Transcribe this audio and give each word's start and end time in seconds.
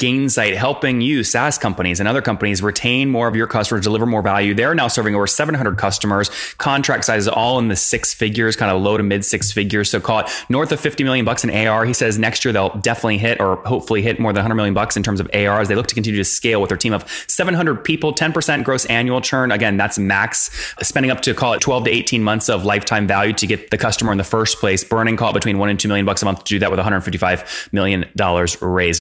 Gainsight 0.00 0.54
helping 0.54 1.00
you, 1.00 1.24
SaaS 1.24 1.58
companies 1.58 1.98
and 1.98 2.08
other 2.08 2.22
companies, 2.22 2.62
retain 2.62 3.10
more 3.10 3.26
of 3.26 3.34
your 3.34 3.48
customers, 3.48 3.82
deliver 3.82 4.06
more 4.06 4.22
value. 4.22 4.54
They're 4.54 4.72
now 4.72 4.86
serving 4.86 5.16
over 5.16 5.26
700 5.26 5.76
customers. 5.76 6.30
Contract 6.54 7.04
sizes 7.04 7.26
all 7.26 7.58
in 7.58 7.66
the 7.66 7.74
six 7.74 8.14
figures, 8.14 8.54
kind 8.54 8.70
of 8.70 8.80
low 8.80 8.96
to 8.96 9.02
mid 9.02 9.24
six 9.24 9.50
figures. 9.50 9.90
So 9.90 9.98
call 9.98 10.20
it 10.20 10.30
north 10.48 10.70
of 10.70 10.78
50 10.78 11.02
million 11.02 11.24
bucks 11.24 11.42
in 11.42 11.50
AR. 11.50 11.84
He 11.84 11.92
says 11.92 12.16
next 12.16 12.44
year 12.44 12.52
they'll 12.52 12.76
definitely 12.76 13.18
hit 13.18 13.40
or 13.40 13.56
hopefully 13.66 14.00
hit 14.00 14.20
more 14.20 14.32
than 14.32 14.38
100 14.38 14.54
million 14.54 14.72
bucks 14.72 14.96
in 14.96 15.02
terms 15.02 15.18
of 15.18 15.28
AR 15.34 15.60
as 15.60 15.66
they 15.66 15.74
look 15.74 15.88
to 15.88 15.96
continue 15.96 16.18
to 16.18 16.24
scale 16.24 16.60
with 16.60 16.68
their 16.68 16.78
team 16.78 16.92
of 16.92 17.04
700 17.26 17.82
people, 17.82 18.14
10% 18.14 18.62
gross 18.62 18.86
annual 18.86 19.20
churn. 19.20 19.50
Again, 19.50 19.76
that's 19.76 19.98
max. 19.98 20.48
Spending 20.80 21.10
up 21.10 21.22
to 21.22 21.34
call 21.34 21.54
it 21.54 21.60
12 21.60 21.86
to 21.86 21.90
18 21.90 22.22
months 22.22 22.48
of 22.48 22.64
lifetime 22.64 23.08
value 23.08 23.32
to 23.32 23.48
get 23.48 23.72
the 23.72 23.78
customer 23.78 24.12
in 24.12 24.18
the 24.18 24.22
first 24.22 24.60
place. 24.60 24.84
Burning 24.84 25.16
call 25.16 25.30
it 25.30 25.34
between 25.34 25.58
one 25.58 25.70
and 25.70 25.80
two 25.80 25.88
million 25.88 26.06
bucks 26.06 26.22
a 26.22 26.24
month 26.24 26.44
to 26.44 26.50
do 26.50 26.60
that 26.60 26.70
with 26.70 26.78
155 26.78 27.70
million 27.72 28.08
dollars 28.14 28.62
raised. 28.62 29.00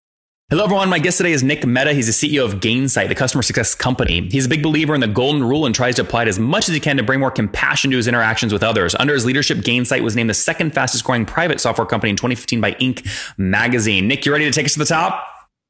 Hello, 0.50 0.64
everyone. 0.64 0.88
My 0.88 1.00
guest 1.00 1.18
today 1.18 1.34
is 1.34 1.44
Nick 1.44 1.66
Mehta. 1.66 1.92
He's 1.92 2.06
the 2.06 2.14
CEO 2.14 2.46
of 2.46 2.62
Gainsight, 2.62 3.10
the 3.10 3.16
customer 3.16 3.42
success 3.42 3.76
company. 3.76 4.30
He's 4.30 4.46
a 4.46 4.50
big 4.50 4.64
believer 4.64 4.96
in 4.96 5.02
the 5.02 5.08
golden 5.10 5.44
rule 5.44 5.66
and 5.66 5.76
tries 5.76 5.96
to 5.96 6.04
apply 6.04 6.22
it 6.22 6.30
as 6.30 6.40
much 6.40 6.70
as 6.70 6.74
he 6.74 6.80
can 6.80 6.96
to 6.96 7.04
bring 7.04 7.20
more 7.20 7.32
compassion 7.32 7.92
to 7.92 7.98
his 7.98 8.08
interactions 8.08 8.54
with 8.54 8.64
others. 8.64 8.96
Under 8.98 9.14
his 9.14 9.26
leadership, 9.26 9.58
Gainsight 9.58 10.04
was 10.04 10.16
named 10.16 10.30
the 10.30 10.34
second 10.34 10.74
fastest 10.74 11.04
growing 11.04 11.26
private 11.26 11.60
software 11.60 11.86
company 11.86 12.12
in 12.12 12.16
2015 12.16 12.62
by 12.62 12.72
Inc. 12.76 13.06
magazine. 13.38 14.08
Nick, 14.08 14.26
you 14.26 14.32
ready 14.32 14.46
to 14.46 14.52
take 14.52 14.66
us 14.66 14.72
to 14.72 14.80
the 14.80 14.86
top? 14.86 15.22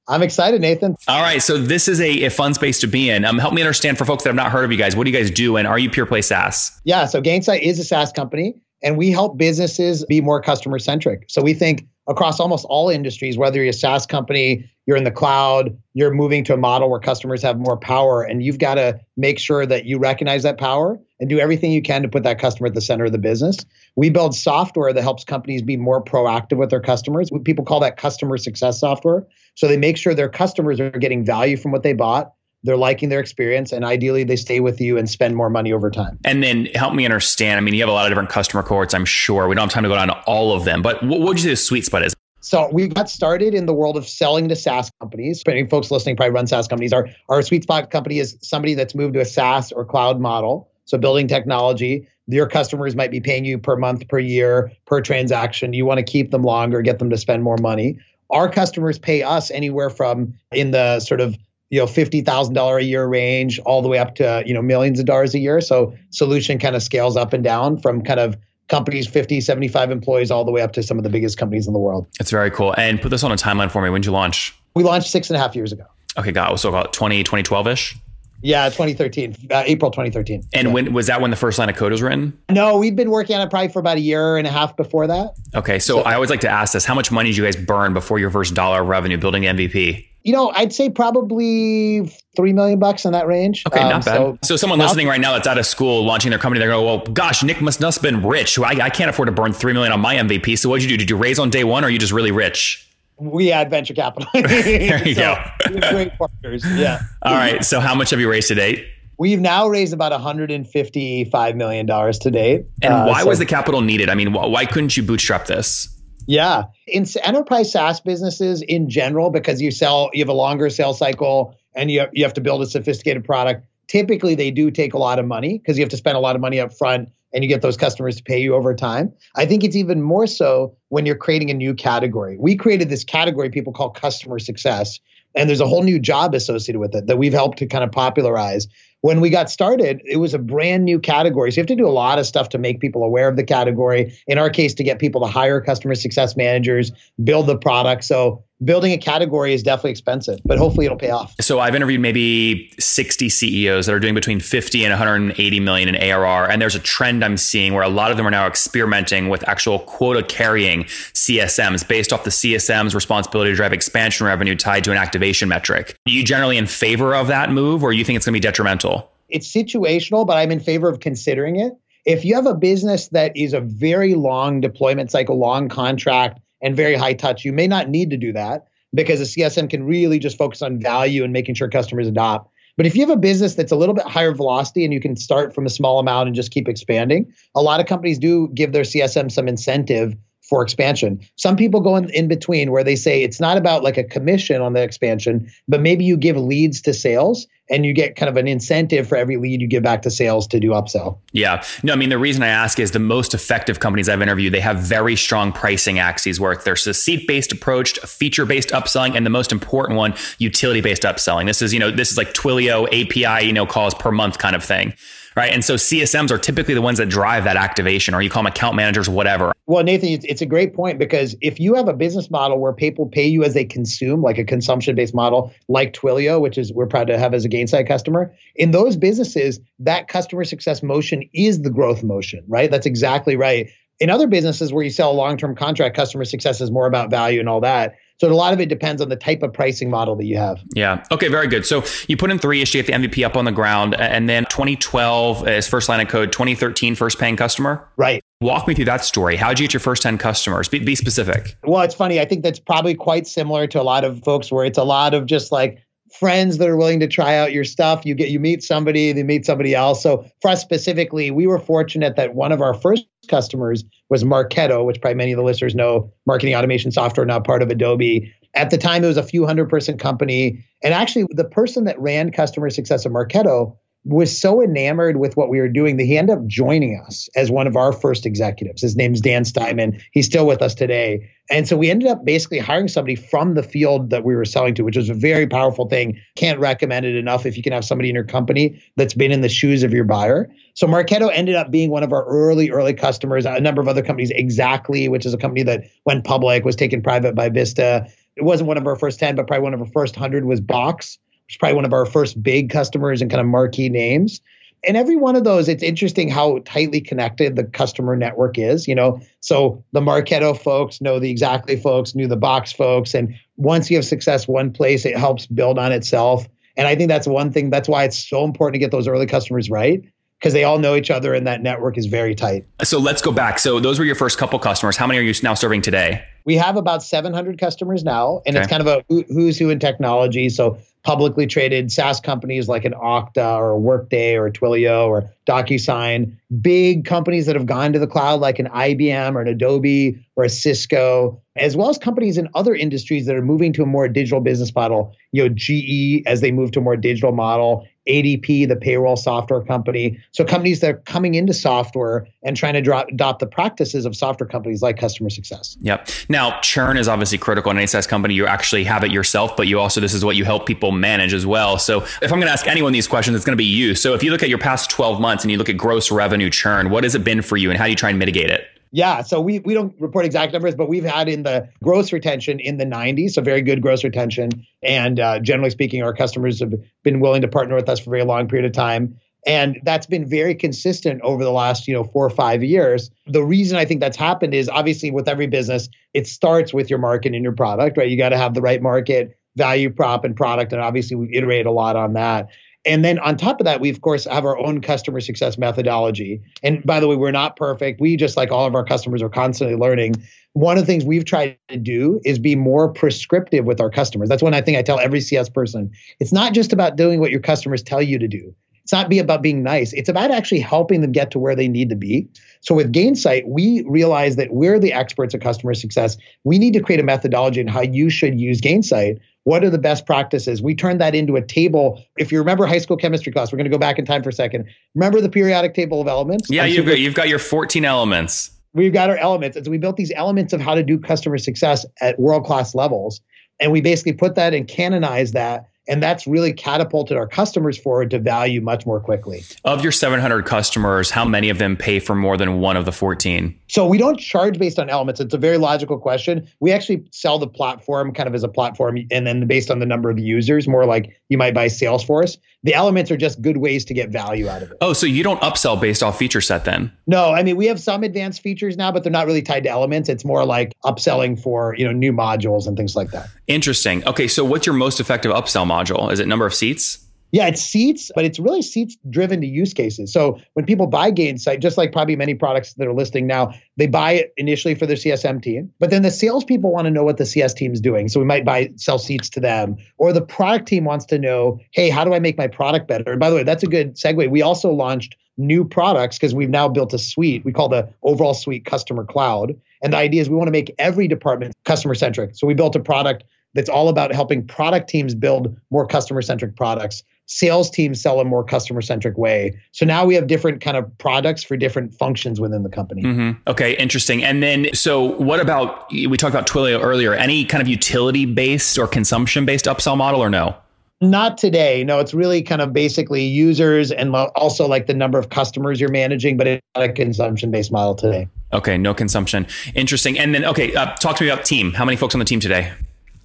I'm 0.08 0.22
excited, 0.22 0.62
Nathan. 0.62 0.96
All 1.08 1.24
right. 1.24 1.42
So 1.42 1.58
this 1.58 1.88
is 1.88 2.00
a, 2.00 2.26
a 2.26 2.30
fun 2.30 2.54
space 2.54 2.80
to 2.82 2.88
be 2.88 3.10
in. 3.10 3.26
Um, 3.26 3.40
help 3.40 3.56
me 3.56 3.64
understand 3.64 3.98
for 3.98 4.06
folks 4.06 4.26
that 4.26 4.30
have 4.30 4.36
not 4.36 4.52
heard 4.52 4.64
of 4.64 4.72
you 4.72 4.78
guys. 4.78 4.96
What 4.96 5.06
do 5.06 5.10
you 5.10 5.18
guys 5.18 5.32
do? 5.32 5.58
And 5.58 5.68
are 5.68 5.80
you 5.80 5.90
pure 5.90 6.06
play 6.06 6.22
SaaS? 6.22 6.80
Yeah. 6.84 7.08
So 7.08 7.20
Gainsight 7.20 7.62
is 7.64 7.80
a 7.80 7.84
SaaS 7.84 8.12
company 8.12 8.54
and 8.84 8.96
we 8.96 9.10
help 9.10 9.40
businesses 9.40 10.06
be 10.06 10.22
more 10.22 10.40
customer 10.40 10.78
centric. 10.78 11.26
So 11.30 11.42
we 11.42 11.56
think 11.56 11.88
across 12.08 12.40
almost 12.40 12.66
all 12.70 12.90
industries, 12.90 13.38
whether 13.38 13.60
you're 13.60 13.70
a 13.70 13.74
SaaS 13.74 14.06
company, 14.06 14.70
you're 14.86 14.98
in 14.98 15.04
the 15.04 15.12
cloud, 15.12 15.78
you're 15.94 16.14
moving 16.14 16.44
to 16.46 16.54
a 16.54 16.58
model 16.58 16.90
where 16.90 17.00
customers 17.00 17.42
have 17.42 17.60
more 17.60 17.78
power, 17.78 18.24
and 18.24 18.44
you've 18.44 18.60
got 18.60 18.76
to 18.76 19.00
make 19.18 19.40
sure 19.40 19.66
that 19.66 19.86
you 19.86 20.00
recognize 20.00 20.44
that 20.44 20.58
power 20.58 20.98
and 21.20 21.30
do 21.30 21.40
everything 21.40 21.72
you 21.72 21.82
can 21.82 22.02
to 22.04 22.08
put 22.08 22.24
that 22.24 22.40
customer 22.40 22.68
at 22.68 22.74
the 22.74 22.82
center 22.82 23.06
of 23.06 23.12
the 23.12 23.18
business. 23.18 23.58
We 23.96 24.10
build 24.10 24.36
software 24.36 24.94
that 24.94 25.02
helps 25.02 25.24
companies 25.26 25.62
be 25.62 25.76
more 25.76 26.02
proactive 26.02 26.58
with 26.58 26.70
their 26.70 26.80
customers. 26.80 27.30
People 27.44 27.66
call 27.66 27.80
that 27.82 27.98
customer 27.98 28.38
success 28.38 28.80
software. 28.80 29.26
So 29.56 29.68
they 29.68 29.78
make 29.78 29.98
sure 29.98 30.14
their 30.14 30.30
customers 30.30 30.80
are 30.80 30.92
getting 30.92 31.26
value 31.26 31.58
from 31.58 31.72
what 31.72 31.84
they 31.84 31.94
bought 31.94 32.34
they're 32.64 32.78
liking 32.78 33.10
their 33.10 33.20
experience 33.20 33.72
and 33.72 33.86
ideally 33.86 34.24
they 34.24 34.36
stay 34.36 34.60
with 34.60 34.82
you 34.82 34.98
and 34.98 35.10
spend 35.10 35.36
more 35.36 35.50
money 35.50 35.72
over 35.72 35.90
time 35.90 36.18
and 36.26 36.44
then 36.44 36.66
help 36.76 36.94
me 36.94 37.06
understand 37.06 37.58
i 37.58 37.62
mean 37.62 37.74
you 37.74 37.82
have 37.82 37.90
a 37.90 37.94
lot 37.94 38.06
of 38.06 38.12
different 38.12 38.30
customer 38.30 38.64
cohorts 38.64 38.94
i'm 38.94 39.06
sure 39.06 39.48
we 39.48 39.56
don't 39.56 39.64
have 39.64 39.72
time 39.72 39.84
to 39.84 39.90
go 39.90 39.96
down 39.96 40.10
all 40.26 40.54
of 40.54 40.66
them 40.66 40.82
but 40.82 41.02
what 41.04 41.20
would 41.20 41.38
you 41.38 41.44
say 41.44 41.50
the 41.50 41.56
sweet 41.56 41.86
spot 41.86 42.04
is 42.04 42.14
so 42.40 42.70
we 42.72 42.88
got 42.88 43.10
started 43.10 43.54
in 43.54 43.66
the 43.66 43.74
world 43.74 43.98
of 43.98 44.08
selling 44.08 44.48
to 44.48 44.56
SaaS 44.56 44.90
companies. 45.02 45.44
Many 45.46 45.68
folks 45.68 45.92
listening 45.92 46.16
probably 46.16 46.34
run 46.34 46.48
SaaS 46.48 46.66
companies. 46.66 46.94
Our, 46.94 47.10
our 47.28 47.42
sweet 47.42 47.64
spot 47.64 47.92
company 47.92 48.20
is 48.20 48.38
somebody 48.42 48.74
that's 48.74 48.96
moved 48.96 49.16
to 49.16 49.20
a 49.20 49.26
SaaS 49.26 49.74
or 49.74 49.84
cloud 49.84 50.22
model. 50.22 50.70
So 50.86 50.98
building 50.98 51.28
technology, 51.28 52.08
your 52.28 52.48
customers 52.48 52.96
might 52.96 53.12
be 53.12 53.20
paying 53.20 53.44
you 53.44 53.58
per 53.58 53.76
month, 53.76 54.08
per 54.08 54.20
year, 54.20 54.72
per 54.86 55.02
transaction. 55.02 55.74
You 55.74 55.86
want 55.86 55.98
to 55.98 56.04
keep 56.04 56.32
them 56.32 56.44
longer, 56.44 56.82
get 56.82 57.00
them 57.00 57.10
to 57.10 57.18
spend 57.18 57.44
more 57.44 57.58
money. 57.58 58.00
Our 58.30 58.50
customers 58.50 58.98
pay 59.00 59.24
us 59.24 59.52
anywhere 59.52 59.90
from 59.90 60.34
in 60.52 60.72
the 60.72 61.00
sort 61.00 61.20
of 61.20 61.38
you 61.70 61.80
know 61.80 61.88
fifty 61.88 62.22
thousand 62.22 62.54
dollar 62.54 62.78
a 62.78 62.84
year 62.84 63.06
range 63.06 63.60
all 63.60 63.82
the 63.82 63.88
way 63.88 63.98
up 63.98 64.16
to 64.16 64.44
you 64.46 64.54
know 64.54 64.62
millions 64.62 65.00
of 65.00 65.06
dollars 65.06 65.34
a 65.36 65.40
year. 65.40 65.62
So 65.62 65.94
solution 66.10 66.60
kind 66.60 66.76
of 66.76 66.84
scales 66.84 67.18
up 67.18 67.34
and 67.34 67.44
down 67.44 67.80
from 67.80 68.04
kind 68.04 68.20
of 68.20 68.38
companies 68.68 69.08
50 69.08 69.40
75 69.40 69.92
employees 69.92 70.30
all 70.30 70.44
the 70.44 70.52
way 70.52 70.62
up 70.62 70.74
to 70.74 70.84
some 70.84 70.98
of 70.98 71.06
the 71.06 71.10
biggest 71.10 71.38
companies 71.38 71.68
in 71.68 71.74
the 71.74 71.80
world. 71.80 72.06
It's 72.20 72.32
very 72.32 72.52
cool. 72.52 72.76
And 72.78 73.02
put 73.02 73.10
this 73.10 73.24
on 73.24 73.32
a 73.32 73.36
timeline 73.36 73.72
for 73.72 73.82
me. 73.82 73.90
When 73.90 74.02
did 74.02 74.08
you 74.08 74.12
launch? 74.12 74.54
We 74.76 74.84
launched 74.84 75.10
six 75.10 75.30
and 75.30 75.38
a 75.38 75.40
half 75.40 75.56
years 75.56 75.72
ago. 75.72 75.86
Okay 76.18 76.32
got 76.32 76.52
it. 76.52 76.58
So 76.58 76.70
about 76.70 76.94
20 76.94 77.24
2012ish 77.24 77.96
yeah 78.42 78.70
2013 78.70 79.36
uh, 79.52 79.64
april 79.66 79.92
2013 79.92 80.44
and 80.54 80.68
yeah. 80.68 80.74
when 80.74 80.94
was 80.94 81.08
that 81.08 81.22
when 81.22 81.32
the 81.32 81.38
first 81.38 81.60
line 81.60 81.70
of 81.70 81.76
code 81.76 81.92
was 81.92 82.02
written 82.02 82.38
no 82.50 82.78
we've 82.78 82.96
been 82.96 83.10
working 83.10 83.36
on 83.36 83.42
it 83.42 83.50
probably 83.50 83.70
for 83.70 83.80
about 83.80 83.98
a 83.98 84.02
year 84.02 84.38
and 84.38 84.48
a 84.48 84.52
half 84.52 84.76
before 84.76 85.08
that 85.08 85.32
okay 85.56 85.80
so, 85.80 85.98
so 85.98 86.04
i 86.04 86.14
always 86.14 86.30
like 86.30 86.42
to 86.42 86.50
ask 86.50 86.74
this 86.74 86.86
how 86.86 86.96
much 86.96 87.12
money 87.12 87.30
did 87.30 87.38
you 87.38 87.44
guys 87.44 87.56
burn 87.56 87.94
before 87.94 88.20
your 88.20 88.30
first 88.30 88.54
dollar 88.54 88.82
of 88.82 88.88
revenue 88.88 89.18
building 89.18 89.44
mvp 89.44 90.08
you 90.28 90.34
know, 90.34 90.52
I'd 90.56 90.74
say 90.74 90.90
probably 90.90 92.06
three 92.36 92.52
million 92.52 92.80
bucks 92.80 93.06
in 93.06 93.14
that 93.14 93.28
range. 93.28 93.64
Okay, 93.66 93.80
um, 93.80 93.90
not 93.90 94.04
bad. 94.04 94.16
So, 94.18 94.38
so 94.44 94.56
someone 94.58 94.78
listening 94.78 95.08
right 95.08 95.22
now 95.22 95.32
that's 95.32 95.48
out 95.48 95.58
of 95.58 95.66
school 95.66 96.04
launching 96.04 96.32
their 96.32 96.38
company, 96.38 96.60
they're 96.60 96.68
going, 96.68 96.86
"Well, 96.86 97.00
gosh, 97.14 97.44
Nick 97.44 97.62
must 97.62 97.80
must 97.80 98.00
have 98.00 98.04
been 98.04 98.28
rich. 98.28 98.60
I, 98.60 98.72
I 98.72 98.90
can't 98.90 99.10
afford 99.10 99.28
to 99.28 99.32
burn 99.32 99.54
three 99.54 99.72
million 99.72 99.94
on 99.94 100.02
my 100.02 100.16
MVP. 100.16 100.58
So 100.58 100.68
what'd 100.68 100.84
you 100.84 100.90
do? 100.90 100.98
Did 100.98 101.10
you 101.10 101.16
raise 101.16 101.40
on 101.40 101.50
day 101.50 101.64
one, 101.64 101.86
or 101.86 101.88
are 101.88 101.90
you 101.90 101.98
just 101.98 102.12
really 102.12 102.32
rich?" 102.32 102.87
We 103.20 103.48
had 103.48 103.70
venture 103.70 103.94
capital. 103.94 104.30
there 104.34 105.08
you 105.08 105.16
so 105.16 105.36
go. 105.70 105.80
great 105.92 106.18
partners. 106.18 106.64
Yeah. 106.76 107.02
All 107.22 107.34
right. 107.34 107.64
So 107.64 107.80
how 107.80 107.96
much 107.96 108.12
have 108.12 108.20
you 108.20 108.30
raised 108.30 108.50
to 108.50 108.56
date? 108.56 108.86
We've 109.20 109.42
now 109.42 109.68
raised 109.68 109.94
about 109.94 110.12
155 110.12 111.56
million 111.56 111.86
dollars 111.88 112.20
to 112.20 112.32
date. 112.32 112.66
And 112.84 112.94
uh, 112.94 113.06
why 113.06 113.24
so, 113.24 113.30
was 113.30 113.40
the 113.40 113.48
capital 113.48 113.82
needed? 113.82 114.10
I 114.10 114.16
mean, 114.16 114.34
why 114.34 114.66
couldn't 114.66 114.96
you 114.96 115.02
bootstrap 115.02 115.48
this? 115.48 115.90
Yeah. 116.28 116.66
In 116.86 117.06
enterprise 117.24 117.72
SaaS 117.72 118.00
businesses 118.00 118.62
in 118.62 118.90
general, 118.90 119.32
because 119.32 119.62
you 119.62 119.72
sell, 119.72 120.12
you 120.14 120.22
have 120.22 120.30
a 120.30 120.34
longer 120.34 120.70
sales 120.70 121.00
cycle 121.00 121.56
and 121.74 121.90
you 121.90 122.02
have, 122.02 122.10
you 122.14 122.24
have 122.24 122.34
to 122.34 122.42
build 122.42 122.62
a 122.62 122.68
sophisticated 122.68 123.24
product, 123.24 123.66
typically 123.88 124.36
they 124.36 124.52
do 124.52 124.70
take 124.70 124.94
a 124.94 124.98
lot 124.98 125.18
of 125.18 125.26
money 125.26 125.58
because 125.58 125.78
you 125.78 125.84
have 125.84 125.90
to 125.90 125.98
spend 125.98 126.18
a 126.18 126.20
lot 126.20 126.36
of 126.36 126.42
money 126.42 126.60
up 126.60 126.74
front 126.74 127.10
and 127.34 127.44
you 127.44 127.50
get 127.50 127.62
those 127.62 127.78
customers 127.78 128.18
to 128.18 128.24
pay 128.24 128.40
you 128.40 128.56
over 128.56 128.74
time. 128.74 129.14
I 129.36 129.46
think 129.46 129.64
it's 129.64 129.76
even 129.76 130.02
more 130.02 130.28
so 130.28 130.76
when 130.90 131.06
you're 131.06 131.16
creating 131.16 131.52
a 131.52 131.54
new 131.54 131.74
category. 131.74 132.38
We 132.40 132.56
created 132.56 132.90
this 132.90 133.04
category 133.04 133.50
people 133.50 133.74
call 133.74 133.90
customer 133.90 134.40
success, 134.40 135.00
and 135.36 135.50
there's 135.50 135.62
a 135.62 135.68
whole 135.68 135.84
new 135.84 136.00
job 136.00 136.34
associated 136.34 136.80
with 136.80 136.96
it 136.96 137.08
that 137.08 137.18
we've 137.18 137.34
helped 137.34 137.60
to 137.60 137.66
kind 137.66 137.84
of 137.84 137.92
popularize 137.92 138.68
when 139.02 139.22
we 139.22 139.30
got 139.30 139.50
started, 139.50 140.02
it 140.06 140.18
was 140.18 140.34
a 140.34 140.40
brand 140.40 140.84
new 140.84 141.00
category. 141.00 141.52
So 141.52 141.58
you 141.58 141.62
have 141.62 141.68
to 141.68 141.76
do 141.76 141.88
a 141.88 141.90
lot 141.90 142.18
of 142.20 142.26
stuff 142.26 142.50
to 142.50 142.58
make 142.58 142.80
people 142.80 143.04
aware 143.04 143.28
of 143.28 143.36
the 143.36 143.44
category. 143.44 144.18
In 144.26 144.38
our 144.38 144.50
case, 144.50 144.74
to 144.76 144.84
get 144.84 145.00
people 145.00 145.22
to 145.22 145.28
hire 145.28 145.62
customer 145.62 145.96
success 145.96 146.36
managers, 146.36 146.92
build 147.24 147.48
the 147.48 147.58
product. 147.58 148.04
So 148.04 148.44
building 148.64 148.92
a 148.92 148.98
category 148.98 149.54
is 149.54 149.62
definitely 149.62 149.92
expensive, 149.92 150.40
but 150.46 150.58
hopefully 150.58 150.86
it'll 150.86 150.98
pay 150.98 151.12
off. 151.12 151.36
So 151.40 151.60
I've 151.60 151.76
interviewed 151.76 152.02
maybe 152.02 152.72
60 152.80 153.30
CEOs 153.30 153.86
that 153.86 153.94
are 153.94 154.00
doing 154.00 154.16
between 154.16 154.40
50 154.40 154.84
and 154.84 154.92
180 154.92 155.60
million 155.60 155.90
in 155.90 155.96
ARR. 155.96 156.50
And 156.50 156.62
there's 156.62 156.76
a 156.76 156.80
trend 156.80 157.24
I'm 157.24 157.38
seeing 157.38 157.74
where 157.74 157.84
a 157.84 157.90
lot 157.90 158.12
of 158.12 158.18
them 158.18 158.26
are 158.26 158.32
now 158.32 158.48
experimenting 158.48 159.30
with 159.30 159.48
actual 159.48 159.80
quota 159.80 160.24
carrying 160.24 160.86
CSMs 160.86 161.88
based 161.88 162.12
off 162.12 162.24
the 162.24 162.32
CSM's 162.32 162.96
responsibility 162.96 163.52
to 163.52 163.56
drive 163.56 163.74
expansion 163.74 164.26
revenue 164.26 164.56
tied 164.56 164.84
to 164.86 164.92
an 164.92 164.98
activation 164.98 165.50
metric. 165.50 165.96
Are 166.08 166.12
you 166.12 166.24
generally 166.24 166.58
in 166.58 166.68
favor 166.68 167.16
of 167.16 167.28
that 167.28 167.52
move 167.52 167.84
or 167.84 167.94
you 167.94 168.04
think 168.04 168.18
it's 168.18 168.26
going 168.26 168.34
to 168.34 168.38
be 168.38 168.42
detrimental? 168.42 169.12
It's 169.30 169.52
situational, 169.52 170.26
but 170.26 170.38
I'm 170.38 170.52
in 170.52 170.60
favor 170.60 170.90
of 170.90 171.00
considering 171.00 171.60
it. 171.60 171.74
If 172.06 172.24
you 172.24 172.36
have 172.36 172.46
a 172.46 172.56
business 172.56 173.10
that 173.10 173.36
is 173.36 173.54
a 173.54 173.60
very 173.60 174.16
long 174.16 174.62
deployment 174.62 175.12
cycle, 175.12 175.38
long 175.38 175.68
contract, 175.68 176.40
and 176.62 176.76
very 176.76 176.96
high 176.96 177.14
touch. 177.14 177.46
You 177.46 177.54
may 177.54 177.68
not 177.68 177.90
need 177.90 178.10
to 178.10 178.18
do 178.18 178.34
that 178.34 178.68
because 178.94 179.22
a 179.22 179.24
CSM 179.24 179.70
can 179.70 179.84
really 179.84 180.20
just 180.20 180.38
focus 180.38 180.62
on 180.62 180.80
value 180.80 181.24
and 181.24 181.34
making 181.34 181.56
sure 181.56 181.70
customers 181.70 182.08
adopt. 182.08 182.52
But 182.78 182.86
if 182.86 182.96
you 182.96 183.02
have 183.02 183.10
a 183.10 183.20
business 183.20 183.56
that's 183.56 183.72
a 183.72 183.76
little 183.76 183.96
bit 183.96 184.06
higher 184.06 184.34
velocity 184.34 184.86
and 184.86 184.94
you 184.94 185.00
can 185.00 185.16
start 185.16 185.54
from 185.54 185.66
a 185.66 185.70
small 185.70 185.98
amount 186.00 186.28
and 186.28 186.36
just 186.36 186.52
keep 186.52 186.68
expanding, 186.68 187.34
a 187.56 187.62
lot 187.62 187.80
of 187.80 187.88
companies 187.88 188.20
do 188.20 188.50
give 188.54 188.72
their 188.72 188.84
CSM 188.84 189.32
some 189.32 189.48
incentive 189.48 190.16
for 190.48 190.64
expansion. 190.64 191.20
Some 191.36 191.56
people 191.56 191.82
go 191.82 191.96
in, 191.96 192.10
in 192.12 192.28
between 192.28 192.72
where 192.72 192.84
they 192.84 192.96
say 192.96 193.22
it's 193.22 193.40
not 193.40 193.58
about 193.58 193.84
like 193.84 193.98
a 193.98 194.04
commission 194.04 194.62
on 194.62 194.74
the 194.74 194.82
expansion, 194.82 195.52
but 195.68 195.82
maybe 195.82 196.06
you 196.06 196.18
give 196.18 196.38
leads 196.38 196.82
to 196.82 196.94
sales 196.94 197.48
and 197.70 197.86
you 197.86 197.94
get 197.94 198.16
kind 198.16 198.30
of 198.30 198.38
an 198.38 198.48
incentive 198.48 199.10
for 199.10 199.18
every 199.18 199.36
lead 199.36 199.62
you 199.62 199.68
give 199.68 199.84
back 199.84 200.02
to 200.04 200.10
sales 200.10 200.48
to 200.48 200.60
do 200.60 200.70
upsell. 200.70 201.18
Yeah. 201.34 201.64
No, 201.84 201.92
I 201.92 201.96
mean, 201.98 202.08
the 202.08 202.18
reason 202.18 202.44
I 202.44 202.48
ask 202.48 202.80
is 202.80 202.92
the 202.92 203.00
most 203.00 203.34
effective 203.34 203.82
companies 203.82 204.08
I've 204.08 204.22
interviewed, 204.22 204.54
they 204.54 204.62
have 204.62 204.80
very 204.80 205.18
strong 205.18 205.52
pricing 205.52 206.00
axes 206.00 206.40
where 206.40 206.56
there's 206.56 206.88
a 206.88 206.94
seat 206.94 207.28
based 207.28 207.52
approach, 207.52 208.00
feature 208.00 208.46
based 208.46 208.70
upselling, 208.70 209.16
and 209.18 209.26
the 209.26 209.30
most 209.30 209.52
important 209.52 209.98
one, 209.98 210.14
utility 210.38 210.80
based 210.80 211.04
upselling. 211.04 211.46
This 211.46 211.62
is, 211.62 211.74
you 211.74 211.80
know, 211.80 211.92
this 211.92 212.10
is 212.10 212.18
like 212.18 212.34
Twilio 212.34 212.86
API, 212.88 213.46
you 213.46 213.54
know, 213.54 213.66
calls 213.66 213.94
per 213.94 214.12
month 214.12 214.38
kind 214.38 214.56
of 214.56 214.64
thing 214.64 214.94
right? 215.38 215.54
And 215.54 215.64
so 215.64 215.76
CSMs 215.76 216.32
are 216.32 216.40
typically 216.40 216.74
the 216.74 216.82
ones 216.82 216.98
that 216.98 217.10
drive 217.10 217.44
that 217.44 217.58
activation, 217.58 218.16
or 218.16 218.24
you 218.24 218.30
call 218.30 218.42
them 218.42 218.52
account 218.52 218.76
managers, 218.76 219.08
whatever. 219.08 219.54
Well, 219.68 219.84
Nathan, 219.84 220.20
it's 220.24 220.42
a 220.42 220.48
great 220.48 220.74
point 220.74 220.98
because 220.98 221.36
if 221.42 221.60
you 221.60 221.76
have 221.76 221.88
a 221.88 221.94
business 221.94 222.32
model 222.32 222.60
where 222.60 222.74
people 222.74 223.06
pay 223.06 223.28
you 223.28 223.44
as 223.44 223.54
they 223.54 223.64
consume, 223.64 224.24
like 224.24 224.40
a 224.40 224.44
consumption 224.44 224.96
based 224.96 225.14
model, 225.14 225.54
like 225.68 225.94
Twilio, 225.94 226.42
which 226.42 226.58
is 226.58 226.74
we're 226.74 226.88
proud 226.88 227.06
to 227.08 227.20
have 227.20 227.36
as 227.36 227.46
a 227.46 227.50
Gainsight 227.50 227.88
customer, 227.88 228.34
in 228.56 228.72
those 228.72 228.98
businesses, 228.98 229.60
that 229.78 230.08
customer 230.08 230.44
success 230.44 230.82
motion 230.82 231.30
is 231.36 231.62
the 231.62 231.70
growth 231.70 232.04
motion, 232.04 232.44
right? 232.48 232.72
That's 232.72 232.88
exactly 232.88 233.36
right. 233.36 233.70
In 234.00 234.10
other 234.10 234.26
businesses 234.26 234.74
where 234.74 234.84
you 234.84 234.90
sell 234.90 235.12
a 235.12 235.14
long 235.14 235.38
term 235.38 235.56
contract, 235.56 235.96
customer 235.96 236.26
success 236.26 236.62
is 236.62 236.72
more 236.72 236.88
about 236.88 237.12
value 237.12 237.40
and 237.40 237.48
all 237.48 237.62
that. 237.62 237.94
So 238.20 238.32
a 238.32 238.34
lot 238.34 238.54
of 238.54 238.60
it 238.60 238.68
depends 238.68 239.02
on 239.02 239.10
the 239.10 239.16
type 239.16 239.44
of 239.44 239.54
pricing 239.54 239.90
model 239.90 240.16
that 240.16 240.26
you 240.26 240.38
have. 240.38 240.60
Yeah. 240.74 241.04
Okay. 241.12 241.28
Very 241.28 241.48
good. 241.48 241.66
So 241.66 241.84
you 242.08 242.18
put 242.18 242.32
in 242.32 242.40
three 242.40 242.62
ish, 242.62 242.74
you 242.74 242.82
get 242.82 242.88
the 242.88 243.08
MVP 243.08 243.26
up 243.26 243.36
on 243.36 243.46
the 243.46 243.52
ground, 243.52 243.96
and 243.96 244.28
then 244.28 244.46
2012 244.46 245.48
is 245.48 245.68
first 245.68 245.88
line 245.88 246.00
of 246.00 246.08
code, 246.08 246.32
2013 246.32 246.96
first 246.96 247.20
paying 247.20 247.36
customer. 247.36 247.88
Right. 247.96 248.24
Walk 248.42 248.68
me 248.68 248.74
through 248.74 248.86
that 248.86 249.04
story. 249.04 249.36
How'd 249.36 249.60
you 249.60 249.66
get 249.66 249.74
your 249.74 249.80
first 249.80 250.04
10 250.04 250.18
customers? 250.18 250.68
Be, 250.68 250.80
be 250.80 250.96
specific. 250.96 251.58
Well, 251.64 251.82
it's 251.82 251.96
funny. 251.96 252.20
I 252.20 252.26
think 252.26 252.44
that's 252.44 252.60
probably 252.60 252.94
quite 252.94 253.26
similar 253.26 253.66
to 253.68 253.82
a 253.82 253.84
lot 253.84 254.04
of 254.04 254.24
folks 254.24 254.52
where 254.52 254.66
it's 254.66 254.78
a 254.78 254.84
lot 254.84 255.14
of 255.14 255.26
just 255.26 255.52
like 255.52 255.84
friends 256.12 256.58
that 256.58 256.68
are 256.68 256.78
willing 256.78 257.00
to 257.00 257.08
try 257.08 257.36
out 257.36 257.52
your 257.52 257.64
stuff. 257.64 258.06
You 258.06 258.16
get 258.16 258.30
you 258.30 258.40
meet 258.40 258.64
somebody, 258.64 259.12
they 259.12 259.24
meet 259.24 259.46
somebody 259.46 259.76
else. 259.76 260.02
So 260.02 260.26
for 260.42 260.50
us 260.50 260.62
specifically, 260.62 261.32
we 261.32 261.48
were 261.48 261.60
fortunate 261.60 262.16
that 262.16 262.36
one 262.36 262.52
of 262.52 262.62
our 262.62 262.74
first 262.74 263.06
customers 263.28 263.84
was 264.10 264.24
Marketo, 264.24 264.86
which 264.86 265.02
probably 265.02 265.16
many 265.16 265.32
of 265.32 265.38
the 265.38 265.44
listeners 265.44 265.76
know, 265.76 266.12
marketing 266.26 266.56
automation 266.56 266.92
software, 266.92 267.26
now 267.26 267.40
part 267.40 267.62
of 267.62 267.70
Adobe. 267.70 268.34
At 268.54 268.70
the 268.70 268.78
time, 268.78 269.04
it 269.04 269.08
was 269.08 269.18
a 269.18 269.24
few 269.24 269.46
hundred 269.46 269.70
person 269.70 269.98
company. 269.98 270.64
And 270.84 270.94
actually, 270.94 271.28
the 271.32 271.46
person 271.46 271.84
that 271.84 272.00
ran 272.00 272.32
customer 272.32 272.70
success 272.70 273.06
at 273.06 273.12
Marketo 273.12 273.76
was 274.08 274.40
so 274.40 274.62
enamored 274.62 275.18
with 275.18 275.36
what 275.36 275.50
we 275.50 275.60
were 275.60 275.68
doing 275.68 275.98
that 275.98 276.06
he 276.06 276.18
ended 276.18 276.38
up 276.38 276.46
joining 276.48 277.02
us 277.06 277.28
as 277.36 277.52
one 277.52 277.68
of 277.68 277.76
our 277.76 277.92
first 277.92 278.26
executives. 278.26 278.82
His 278.82 278.96
name's 278.96 279.20
Dan 279.20 279.44
Steinman. 279.44 280.02
He's 280.12 280.26
still 280.26 280.48
with 280.48 280.62
us 280.62 280.74
today. 280.74 281.30
And 281.50 281.68
so 281.68 281.76
we 281.76 281.90
ended 281.90 282.08
up 282.08 282.24
basically 282.24 282.60
hiring 282.60 282.88
somebody 282.88 283.16
from 283.16 283.56
the 283.56 283.64
field 283.64 284.10
that 284.10 284.24
we 284.24 284.36
were 284.36 284.46
selling 284.46 284.76
to, 284.76 284.84
which 284.84 284.96
was 284.96 285.10
a 285.10 285.14
very 285.14 285.46
powerful 285.46 285.90
thing. 285.90 286.20
Can't 286.36 286.60
recommend 286.60 287.06
it 287.06 287.16
enough 287.16 287.46
if 287.46 287.58
you 287.58 287.64
can 287.64 287.74
have 287.74 287.84
somebody 287.84 288.10
in 288.10 288.16
your 288.16 288.24
company 288.24 288.82
that's 288.96 289.14
been 289.14 289.32
in 289.32 289.42
the 289.42 289.50
shoes 289.50 289.84
of 289.84 289.94
your 289.94 290.06
buyer. 290.06 290.50
So 290.74 290.88
Marketo 290.88 291.30
ended 291.34 291.56
up 291.56 291.70
being 291.70 291.90
one 291.90 292.04
of 292.04 292.14
our 292.14 292.24
early, 292.26 292.70
early 292.72 292.94
customers. 292.94 293.46
A 293.46 293.60
number 293.60 293.82
of 293.82 293.90
other 293.90 294.02
companies, 294.02 294.32
Xactly, 294.32 295.10
which 295.10 295.26
is 295.26 295.34
a 295.34 295.38
company 295.38 295.64
that 295.64 295.84
went 296.06 296.24
public, 296.24 296.64
was 296.64 296.78
taken 296.78 297.02
private 297.02 297.36
by 297.36 297.50
Vista. 297.50 298.08
It 298.38 298.44
wasn't 298.44 298.68
one 298.68 298.78
of 298.78 298.88
our 298.88 298.96
first 298.96 299.20
10, 299.20 299.36
but 299.36 299.48
probably 299.48 299.64
one 299.64 299.74
of 299.74 299.82
our 299.82 299.88
first 299.88 300.16
100 300.16 300.46
was 300.46 300.62
Box 300.62 301.18
was 301.48 301.58
probably 301.58 301.76
one 301.76 301.86
of 301.86 301.94
our 301.94 302.06
first 302.06 302.42
big 302.42 302.70
customers 302.70 303.22
and 303.22 303.32
kind 303.32 303.42
of 303.42 303.48
marquee 303.48 303.90
names. 303.90 304.42
And 304.84 304.96
every 304.96 305.16
one 305.16 305.36
of 305.36 305.44
those, 305.44 305.68
it's 305.68 305.82
interesting 305.82 306.30
how 306.30 306.60
tightly 306.66 307.02
connected 307.02 307.56
the 307.56 307.64
customer 307.64 308.16
network 308.16 308.58
is. 308.58 308.88
You 308.88 308.96
know, 308.96 309.22
so 309.40 309.84
the 309.92 310.02
Marketo 310.02 310.58
folks 310.58 311.02
know 311.02 311.20
the 311.20 311.34
Xactly 311.34 311.82
folks, 311.82 312.14
knew 312.16 312.28
the 312.28 312.38
Box 312.38 312.72
folks, 312.72 313.14
and 313.14 313.36
once 313.56 313.90
you 313.90 313.98
have 313.98 314.06
success 314.06 314.48
one 314.48 314.72
place, 314.72 315.06
it 315.06 315.18
helps 315.18 315.48
build 315.48 315.80
on 315.80 315.92
itself. 315.92 316.48
And 316.76 316.88
I 316.88 316.96
think 316.96 317.10
that's 317.10 317.28
one 317.28 317.52
thing. 317.52 317.72
That's 317.72 317.90
why 317.90 318.04
it's 318.04 318.30
so 318.30 318.44
important 318.44 318.76
to 318.76 318.80
get 318.80 318.92
those 318.92 319.08
early 319.08 319.26
customers 319.26 319.70
right 319.70 320.04
because 320.40 320.54
they 320.54 320.64
all 320.64 320.78
know 320.78 320.96
each 320.96 321.10
other 321.10 321.34
and 321.34 321.48
that 321.48 321.62
network 321.62 321.98
is 321.98 322.06
very 322.06 322.36
tight. 322.36 322.66
So 322.84 323.00
let's 323.00 323.22
go 323.22 323.32
back. 323.32 323.58
So 323.58 323.80
those 323.80 323.98
were 323.98 324.06
your 324.06 324.16
first 324.16 324.38
couple 324.38 324.60
customers. 324.60 324.96
How 324.96 325.08
many 325.08 325.20
are 325.20 325.24
you 325.24 325.34
now 325.42 325.56
serving 325.56 325.82
today? 325.82 326.24
We 326.48 326.56
have 326.56 326.78
about 326.78 327.04
700 327.04 327.60
customers 327.60 328.06
now, 328.06 328.42
and 328.46 328.56
okay. 328.56 328.64
it's 328.64 328.70
kind 328.72 328.82
of 328.82 328.88
a 328.88 329.04
who's 329.10 329.60
who 329.60 329.70
in 329.70 329.80
technology. 329.80 330.48
So 330.48 330.80
publicly 331.04 331.46
traded 331.46 331.92
SaaS 331.92 332.22
companies 332.22 332.70
like 332.70 332.86
an 332.86 332.94
Okta 332.94 333.58
or 333.58 333.72
a 333.72 333.78
Workday 333.78 334.36
or 334.36 334.48
a 334.48 334.52
Twilio 334.52 335.08
or 335.08 335.30
DocuSign, 335.46 336.38
big 336.62 337.04
companies 337.04 337.48
that 337.48 337.56
have 337.58 337.66
gone 337.66 337.92
to 337.92 338.00
the 338.00 338.08
cloud 338.08 338.40
like 338.40 338.60
an 338.60 338.68
IBM 338.68 339.36
or 339.36 339.42
an 339.42 339.50
Adobe 339.50 340.26
or 340.38 340.46
a 340.46 340.50
Cisco, 340.50 341.42
as 341.58 341.76
well 341.76 341.90
as 341.90 341.98
companies 341.98 342.38
in 342.38 342.48
other 342.56 342.74
industries 342.74 343.26
that 343.26 343.36
are 343.36 343.42
moving 343.42 343.74
to 343.74 343.84
a 343.84 343.86
more 343.86 344.08
digital 344.08 344.40
business 344.40 344.74
model. 344.74 345.14
You 345.34 345.50
know, 345.50 345.54
GE 345.54 346.26
as 346.26 346.40
they 346.40 346.52
move 346.52 346.72
to 346.72 346.80
a 346.80 346.84
more 346.84 346.96
digital 346.96 347.34
model, 347.34 347.86
ADP, 348.08 348.68
the 348.68 348.76
payroll 348.76 349.16
software 349.16 349.62
company. 349.62 350.20
So 350.32 350.44
companies 350.44 350.80
that 350.82 350.92
are 350.92 350.98
coming 351.00 351.36
into 351.36 351.54
software 351.54 352.28
and 352.44 352.56
trying 352.56 352.82
to 352.82 353.06
adopt 353.08 353.40
the 353.40 353.48
practices 353.48 354.06
of 354.06 354.16
software 354.16 354.48
companies 354.48 354.82
like 354.82 354.98
customer 354.98 355.30
success. 355.30 355.78
Yep. 355.82 356.10
Now, 356.30 356.60
churn 356.62 356.98
is 356.98 357.08
obviously 357.08 357.38
critical 357.38 357.72
in 357.72 357.78
any 357.78 357.88
SaaS 357.88 358.08
company. 358.08 358.34
You 358.34 358.48
actually 358.48 358.84
have 358.86 359.04
it 359.04 359.12
yourself, 359.12 359.56
but 359.58 359.68
you 359.68 359.80
also, 359.80 360.00
this 360.00 360.14
is 360.14 360.24
what 360.24 360.36
you 360.36 360.46
help 360.46 360.66
people 360.66 360.92
manage 360.92 361.34
as 361.34 361.46
well. 361.46 361.78
So 361.78 362.02
if 362.22 362.32
I'm 362.32 362.40
going 362.40 362.48
to 362.48 362.52
ask 362.52 362.68
anyone 362.68 362.94
these 362.94 363.08
questions, 363.08 363.36
it's 363.36 363.46
going 363.46 363.56
to 363.56 363.58
be 363.58 363.66
you. 363.66 363.96
So 363.96 364.14
if 364.14 364.24
you 364.24 364.32
look 364.32 364.44
at 364.44 364.50
your 364.50 364.60
past 364.60 364.90
12 364.90 365.20
months 365.20 365.44
and 365.44 365.52
you 365.52 365.58
look 365.58 365.70
at 365.70 365.78
gross 365.78 366.12
revenue 366.12 366.50
churn, 366.50 366.90
what 366.90 367.04
has 367.04 367.16
it 367.16 367.24
been 367.24 367.42
for 367.42 367.58
you 367.58 367.70
and 367.70 367.78
how 367.78 367.86
do 367.86 367.92
you 367.92 367.96
try 367.96 368.10
and 368.10 368.20
mitigate 368.20 368.50
it? 368.50 368.68
Yeah, 368.92 369.22
so 369.22 369.42
we 369.42 369.60
we 369.60 369.74
don't 369.74 369.94
report 370.00 370.26
exact 370.26 370.54
numbers, 370.54 370.76
but 370.76 370.88
we've 370.88 371.04
had 371.04 371.28
in 371.28 371.44
the 371.44 371.68
gross 371.84 372.14
retention 372.14 372.60
in 372.60 372.78
the 372.78 372.86
90s, 372.86 373.32
so 373.32 373.42
very 373.42 373.62
good 373.62 373.82
gross 373.82 374.04
retention. 374.04 374.50
And 374.82 375.20
uh, 375.20 375.40
generally 375.40 375.70
speaking, 375.70 376.04
our 376.04 376.14
customers 376.14 376.60
have 376.60 376.74
been 377.04 377.20
willing 377.20 377.42
to 377.42 377.48
partner 377.48 377.76
with 377.76 377.90
us 377.90 378.00
for 378.00 378.10
a 378.10 378.12
very 378.12 378.24
long 378.24 378.48
period 378.48 378.66
of 378.66 378.72
time. 378.72 379.20
And 379.46 379.80
that's 379.84 380.06
been 380.06 380.28
very 380.28 380.56
consistent 380.56 381.22
over 381.22 381.44
the 381.44 381.52
last, 381.52 381.88
you 381.88 381.94
know, 381.94 382.04
four 382.04 382.26
or 382.26 382.30
five 382.30 382.64
years. 382.64 383.10
The 383.28 383.44
reason 383.44 383.78
I 383.78 383.86
think 383.86 384.02
that's 384.02 384.18
happened 384.18 384.54
is 384.54 384.68
obviously 384.68 385.10
with 385.10 385.30
every 385.30 385.48
business, 385.48 385.88
it 386.14 386.28
starts 386.28 386.74
with 386.74 386.90
your 386.90 387.00
market 387.00 387.34
and 387.34 387.44
your 387.44 387.54
product, 387.54 387.98
right? 387.98 388.10
You 388.10 388.18
got 388.18 388.30
to 388.30 388.38
have 388.38 388.56
the 388.56 388.62
right 388.62 388.82
market, 388.82 389.38
value 389.56 389.90
prop, 389.90 390.26
and 390.26 390.36
product. 390.36 390.74
And 390.74 390.82
obviously 390.82 391.16
we 391.16 391.34
iterate 391.34 391.66
a 391.66 391.72
lot 391.72 391.96
on 391.96 392.14
that. 392.14 392.50
And 392.88 393.04
then 393.04 393.20
on 393.20 393.38
top 393.38 393.60
of 393.60 393.66
that, 393.66 393.82
we 393.82 393.90
of 393.90 394.02
course 394.02 394.26
have 394.26 394.46
our 394.46 394.58
own 394.58 394.82
customer 394.82 395.20
success 395.20 395.58
methodology. 395.58 396.42
And 396.64 396.84
by 396.84 397.00
the 397.00 397.08
way, 397.08 397.16
we're 397.16 397.32
not 397.32 397.56
perfect. 397.56 398.00
We 398.00 398.16
just 398.16 398.38
like 398.38 398.52
all 398.52 398.66
of 398.66 398.76
our 398.76 398.86
customers 398.86 399.22
are 399.22 399.30
constantly 399.30 399.76
learning. 399.76 400.16
One 400.54 400.78
of 400.78 400.84
the 400.84 400.88
things 400.88 401.06
we've 401.06 401.26
tried 401.26 401.58
to 401.68 401.78
do 401.78 402.20
is 402.26 402.40
be 402.40 402.56
more 402.56 402.92
prescriptive 402.92 403.66
with 403.66 403.80
our 403.80 403.92
customers. 403.92 404.30
That's 404.30 404.42
one 404.42 404.54
I 404.54 404.62
think 404.62 404.78
I 404.78 404.82
tell 404.82 405.00
every 405.00 405.22
CS 405.22 405.50
person. 405.50 405.92
It's 406.20 406.34
not 406.34 406.54
just 406.54 406.74
about 406.74 406.96
doing 406.96 407.20
what 407.20 407.30
your 407.30 407.42
customers 407.42 407.84
tell 407.84 408.02
you 408.02 408.18
to 408.18 408.28
do. 408.28 408.56
It's 408.88 408.94
not 408.94 409.10
be 409.10 409.20
about 409.20 409.42
being 409.42 409.64
nice. 409.64 409.92
It's 409.92 410.08
about 410.08 410.32
actually 410.32 410.62
helping 410.62 411.02
them 411.02 411.12
get 411.12 411.30
to 411.32 411.40
where 411.40 411.58
they 411.58 411.68
need 411.68 411.90
to 411.90 411.96
be. 411.98 412.26
So 412.62 412.74
with 412.74 412.94
Gainsight, 412.94 413.46
we 413.46 413.84
realize 413.86 414.38
that 414.38 414.54
we're 414.54 414.80
the 414.80 414.94
experts 414.94 415.34
of 415.34 415.42
customer 415.42 415.74
success. 415.74 416.16
We 416.46 416.58
need 416.58 416.72
to 416.72 416.80
create 416.80 417.02
a 417.02 417.04
methodology 417.04 417.60
in 417.60 417.68
how 417.68 417.82
you 417.82 418.10
should 418.10 418.40
use 418.40 418.62
Gainsight. 418.62 419.20
What 419.48 419.64
are 419.64 419.70
the 419.70 419.78
best 419.78 420.06
practices? 420.06 420.62
We 420.62 420.76
turned 420.76 421.00
that 421.00 421.16
into 421.16 421.38
a 421.38 421.42
table. 421.42 422.04
If 422.18 422.34
you 422.34 422.38
remember 422.38 422.66
high 422.66 422.80
school 422.80 422.98
chemistry 422.98 423.32
class, 423.32 423.50
we're 423.50 423.58
going 423.58 423.72
to 423.72 423.74
go 423.74 423.80
back 423.80 423.98
in 423.98 424.04
time 424.04 424.22
for 424.22 424.28
a 424.28 424.34
second. 424.34 424.66
Remember 424.94 425.22
the 425.22 425.30
periodic 425.30 425.74
table 425.74 426.02
of 426.02 426.08
elements? 426.10 426.50
Yeah, 426.50 426.66
you've 426.66 426.86
got, 426.86 427.00
you've 427.00 427.14
got 427.14 427.30
your 427.30 427.40
14 427.40 427.86
elements. 427.86 428.52
We've 428.74 428.92
got 428.92 429.10
our 429.10 429.16
elements. 429.16 429.56
And 429.56 429.66
so 429.66 429.72
we 429.72 429.78
built 429.78 429.96
these 429.96 430.12
elements 430.18 430.52
of 430.52 430.60
how 430.60 430.76
to 430.76 430.84
do 430.84 431.00
customer 431.00 431.38
success 431.38 431.86
at 432.02 432.20
world 432.20 432.44
class 432.44 432.76
levels. 432.76 433.22
And 433.62 433.72
we 433.72 433.80
basically 433.80 434.12
put 434.12 434.36
that 434.36 434.54
and 434.54 434.68
canonized 434.68 435.34
that 435.36 435.70
and 435.88 436.02
that's 436.02 436.28
really 436.28 436.54
catapulted 436.54 437.18
our 437.18 437.28
customers 437.28 437.78
forward 437.78 438.12
to 438.12 438.20
value 438.20 438.62
much 438.62 438.86
more 438.86 439.00
quickly. 439.00 439.44
Of 439.64 439.84
your 439.84 439.92
700 439.92 440.46
customers, 440.46 441.10
how 441.10 441.26
many 441.26 441.50
of 441.50 441.58
them 441.58 441.78
pay 441.78 442.00
for 442.00 442.16
more 442.16 442.38
than 442.38 442.60
one 442.60 442.78
of 442.78 442.86
the 442.86 442.92
14? 442.92 443.58
So 443.68 443.86
we 443.86 443.98
don't 443.98 444.18
charge 444.18 444.58
based 444.58 444.80
on 444.80 444.90
elements. 444.90 445.20
It's 445.20 445.34
a 445.34 445.38
very 445.38 445.58
logical 445.58 445.98
question. 445.98 446.48
We 446.60 446.72
actually 446.72 447.06
sell 447.12 447.38
the 447.40 447.48
platform 447.48 448.14
kind 448.14 448.28
of 448.28 448.36
as 448.36 448.44
a 448.44 448.48
platform 448.48 448.98
and 449.12 449.28
then 449.28 449.46
based 449.48 449.70
on 449.70 449.80
the 449.80 449.86
number 449.86 450.10
of 450.10 450.20
users, 450.20 450.68
more 450.68 450.86
like 450.86 451.20
you 451.30 451.38
might 451.38 451.54
buy 451.54 451.68
Salesforce. 451.68 452.38
The 452.64 452.74
elements 452.74 453.12
are 453.12 453.18
just 453.18 453.42
good 453.42 453.58
ways 453.58 453.86
to 453.86 453.94
get 453.94 454.10
value 454.10 454.50
out 454.50 454.64
of 454.64 454.72
it. 454.72 454.78
Oh, 454.82 454.94
so 454.94 455.06
you 455.06 455.24
don't 455.24 455.40
upsell 455.42 455.80
based 455.80 456.02
off 456.02 456.18
feature 456.18 456.42
set 456.42 456.66
then? 456.66 456.92
No, 457.06 457.32
I 457.32 457.44
mean 457.44 457.56
we 457.56 457.66
have 457.68 457.80
some 457.80 458.04
advanced 458.04 458.42
features 458.42 458.78
now, 458.78 458.92
but 458.92 459.04
they're 459.04 459.12
not 459.12 459.26
really 459.26 459.42
tied 459.42 459.64
to 459.64 459.70
elements. 459.70 460.10
It's 460.10 460.26
more 460.26 460.46
like 460.46 460.74
upselling 460.84 461.40
for, 461.42 461.76
you 461.78 461.86
know, 461.86 461.92
new 461.92 462.12
modules 462.12 462.68
and 462.68 462.76
things 462.76 462.96
like 462.96 463.12
that. 463.12 463.30
Interesting. 463.48 464.06
Okay, 464.06 464.28
so 464.28 464.44
what's 464.44 464.66
your 464.66 464.76
most 464.76 465.00
effective 465.00 465.32
upsell 465.32 465.68
module? 465.78 466.12
Is 466.12 466.20
it 466.20 466.28
number 466.28 466.46
of 466.46 466.54
seats? 466.54 467.04
Yeah, 467.32 467.48
it's 467.48 467.62
seats, 467.62 468.10
but 468.16 468.24
it's 468.24 468.40
really 468.40 468.62
seats 468.62 468.96
driven 469.10 469.42
to 469.42 469.48
use 469.48 469.74
cases. 469.74 470.14
So 470.14 470.40
when 470.54 470.66
people 470.66 470.88
buy 470.88 471.12
Gainsight, 471.12 471.60
just 471.60 471.78
like 471.78 471.92
probably 471.92 472.16
many 472.16 472.34
products 472.34 472.74
that 472.76 472.88
are 472.88 472.94
listing 472.94 473.28
now, 473.28 473.54
they 473.76 473.88
buy 473.88 474.14
it 474.14 474.34
initially 474.38 474.76
for 474.76 474.86
their 474.86 474.96
CSM 474.96 475.42
team, 475.42 475.72
but 475.80 475.90
then 475.90 476.04
the 476.04 476.12
salespeople 476.12 476.72
want 476.72 476.86
to 476.86 476.92
know 476.92 477.04
what 477.04 477.18
the 477.18 477.26
CS 477.26 477.54
team 477.54 477.74
is 477.74 477.82
doing. 477.82 478.08
So 478.08 478.22
we 478.22 478.26
might 478.26 478.46
buy 478.46 478.72
sell 478.78 478.98
seats 478.98 479.30
to 479.32 479.42
them, 479.42 479.76
or 479.98 480.14
the 480.14 480.22
product 480.22 480.68
team 480.68 480.86
wants 480.86 481.06
to 481.08 481.20
know, 481.20 481.60
hey, 481.72 481.90
how 481.90 482.06
do 482.06 482.14
I 482.14 482.20
make 482.20 482.38
my 482.38 482.48
product 482.48 482.88
better? 482.88 483.12
And 483.12 483.20
by 483.20 483.30
the 483.30 483.36
way, 483.36 483.44
that's 483.44 483.64
a 483.64 483.68
good 483.68 483.96
segue. 483.96 484.30
We 484.30 484.42
also 484.42 484.72
launched 484.72 485.18
new 485.38 485.66
products 485.66 486.18
because 486.18 486.34
we've 486.34 486.50
now 486.50 486.70
built 486.70 486.94
a 486.94 486.98
suite. 486.98 487.44
We 487.44 487.52
call 487.52 487.68
the 487.70 487.90
overall 488.04 488.34
suite 488.34 488.66
Customer 488.66 489.04
Cloud. 489.04 489.54
And 489.84 489.94
the 489.94 489.98
idea 489.98 490.22
is 490.22 490.30
we 490.30 490.36
want 490.36 490.48
to 490.48 490.52
make 490.52 490.74
every 490.80 491.08
department 491.08 491.54
customer 491.66 491.94
centric. 491.94 492.32
So 492.36 492.48
we 492.48 492.54
built 492.54 492.76
a 492.76 492.80
product 492.80 493.24
that's 493.54 493.70
all 493.70 493.90
about 493.90 494.14
helping 494.14 494.46
product 494.46 494.90
teams 494.90 495.16
build 495.16 495.56
more 495.72 495.86
customer 495.88 496.22
centric 496.22 496.56
products 496.56 497.04
sales 497.28 497.70
teams 497.70 498.02
sell 498.02 498.20
a 498.20 498.26
more 498.26 498.44
customer 498.44 498.82
centric 498.82 499.18
way. 499.18 499.54
So 499.74 499.86
now 499.86 500.06
we 500.06 500.16
have 500.16 500.28
different 500.28 500.62
kind 500.62 500.76
of 500.76 500.98
products 500.98 501.44
for 501.44 501.56
different 501.56 501.94
functions 501.94 502.40
within 502.40 502.64
the 502.64 502.70
company. 502.70 503.04
Mm-hmm. 503.04 503.32
Okay, 503.48 503.76
interesting. 503.78 504.24
And 504.24 504.42
then, 504.42 504.74
so 504.74 505.04
what 505.04 505.40
about 505.40 505.92
we 505.92 506.18
talked 506.18 506.34
about 506.34 506.48
Twilio 506.48 506.82
earlier? 506.82 507.14
Any 507.14 507.46
kind 507.46 507.62
of 507.62 507.68
utility 507.68 508.26
based 508.26 508.78
or 508.78 508.88
consumption 508.88 509.46
based 509.46 509.66
upsell 509.66 509.98
model, 509.98 510.22
or 510.22 510.30
no? 510.30 510.56
Not 511.00 511.38
today. 511.38 511.84
No, 511.84 512.00
it's 512.00 512.14
really 512.14 512.42
kind 512.42 512.60
of 512.60 512.74
basically 512.74 513.24
users 513.24 513.92
and 513.92 514.16
also 514.16 514.68
like 514.68 514.88
the 514.88 514.96
number 514.96 515.20
of 515.20 515.30
customers 515.30 515.80
you're 515.80 515.92
managing, 515.92 516.38
but 516.38 516.48
it's 516.48 516.66
not 516.76 516.90
a 516.90 516.92
consumption 516.92 517.52
based 517.52 517.72
model 517.72 517.94
today. 517.94 518.28
Okay, 518.52 518.78
no 518.80 518.96
consumption. 518.96 519.46
Interesting. 519.76 520.18
And 520.18 520.34
then, 520.34 520.44
okay, 520.46 520.74
uh, 520.74 520.96
talk 520.96 521.18
to 521.18 521.24
me 521.24 521.30
about 521.30 521.46
team. 521.46 521.74
How 521.74 521.86
many 521.86 521.98
folks 521.98 522.16
on 522.16 522.20
the 522.20 522.26
team 522.26 522.40
today? 522.40 522.72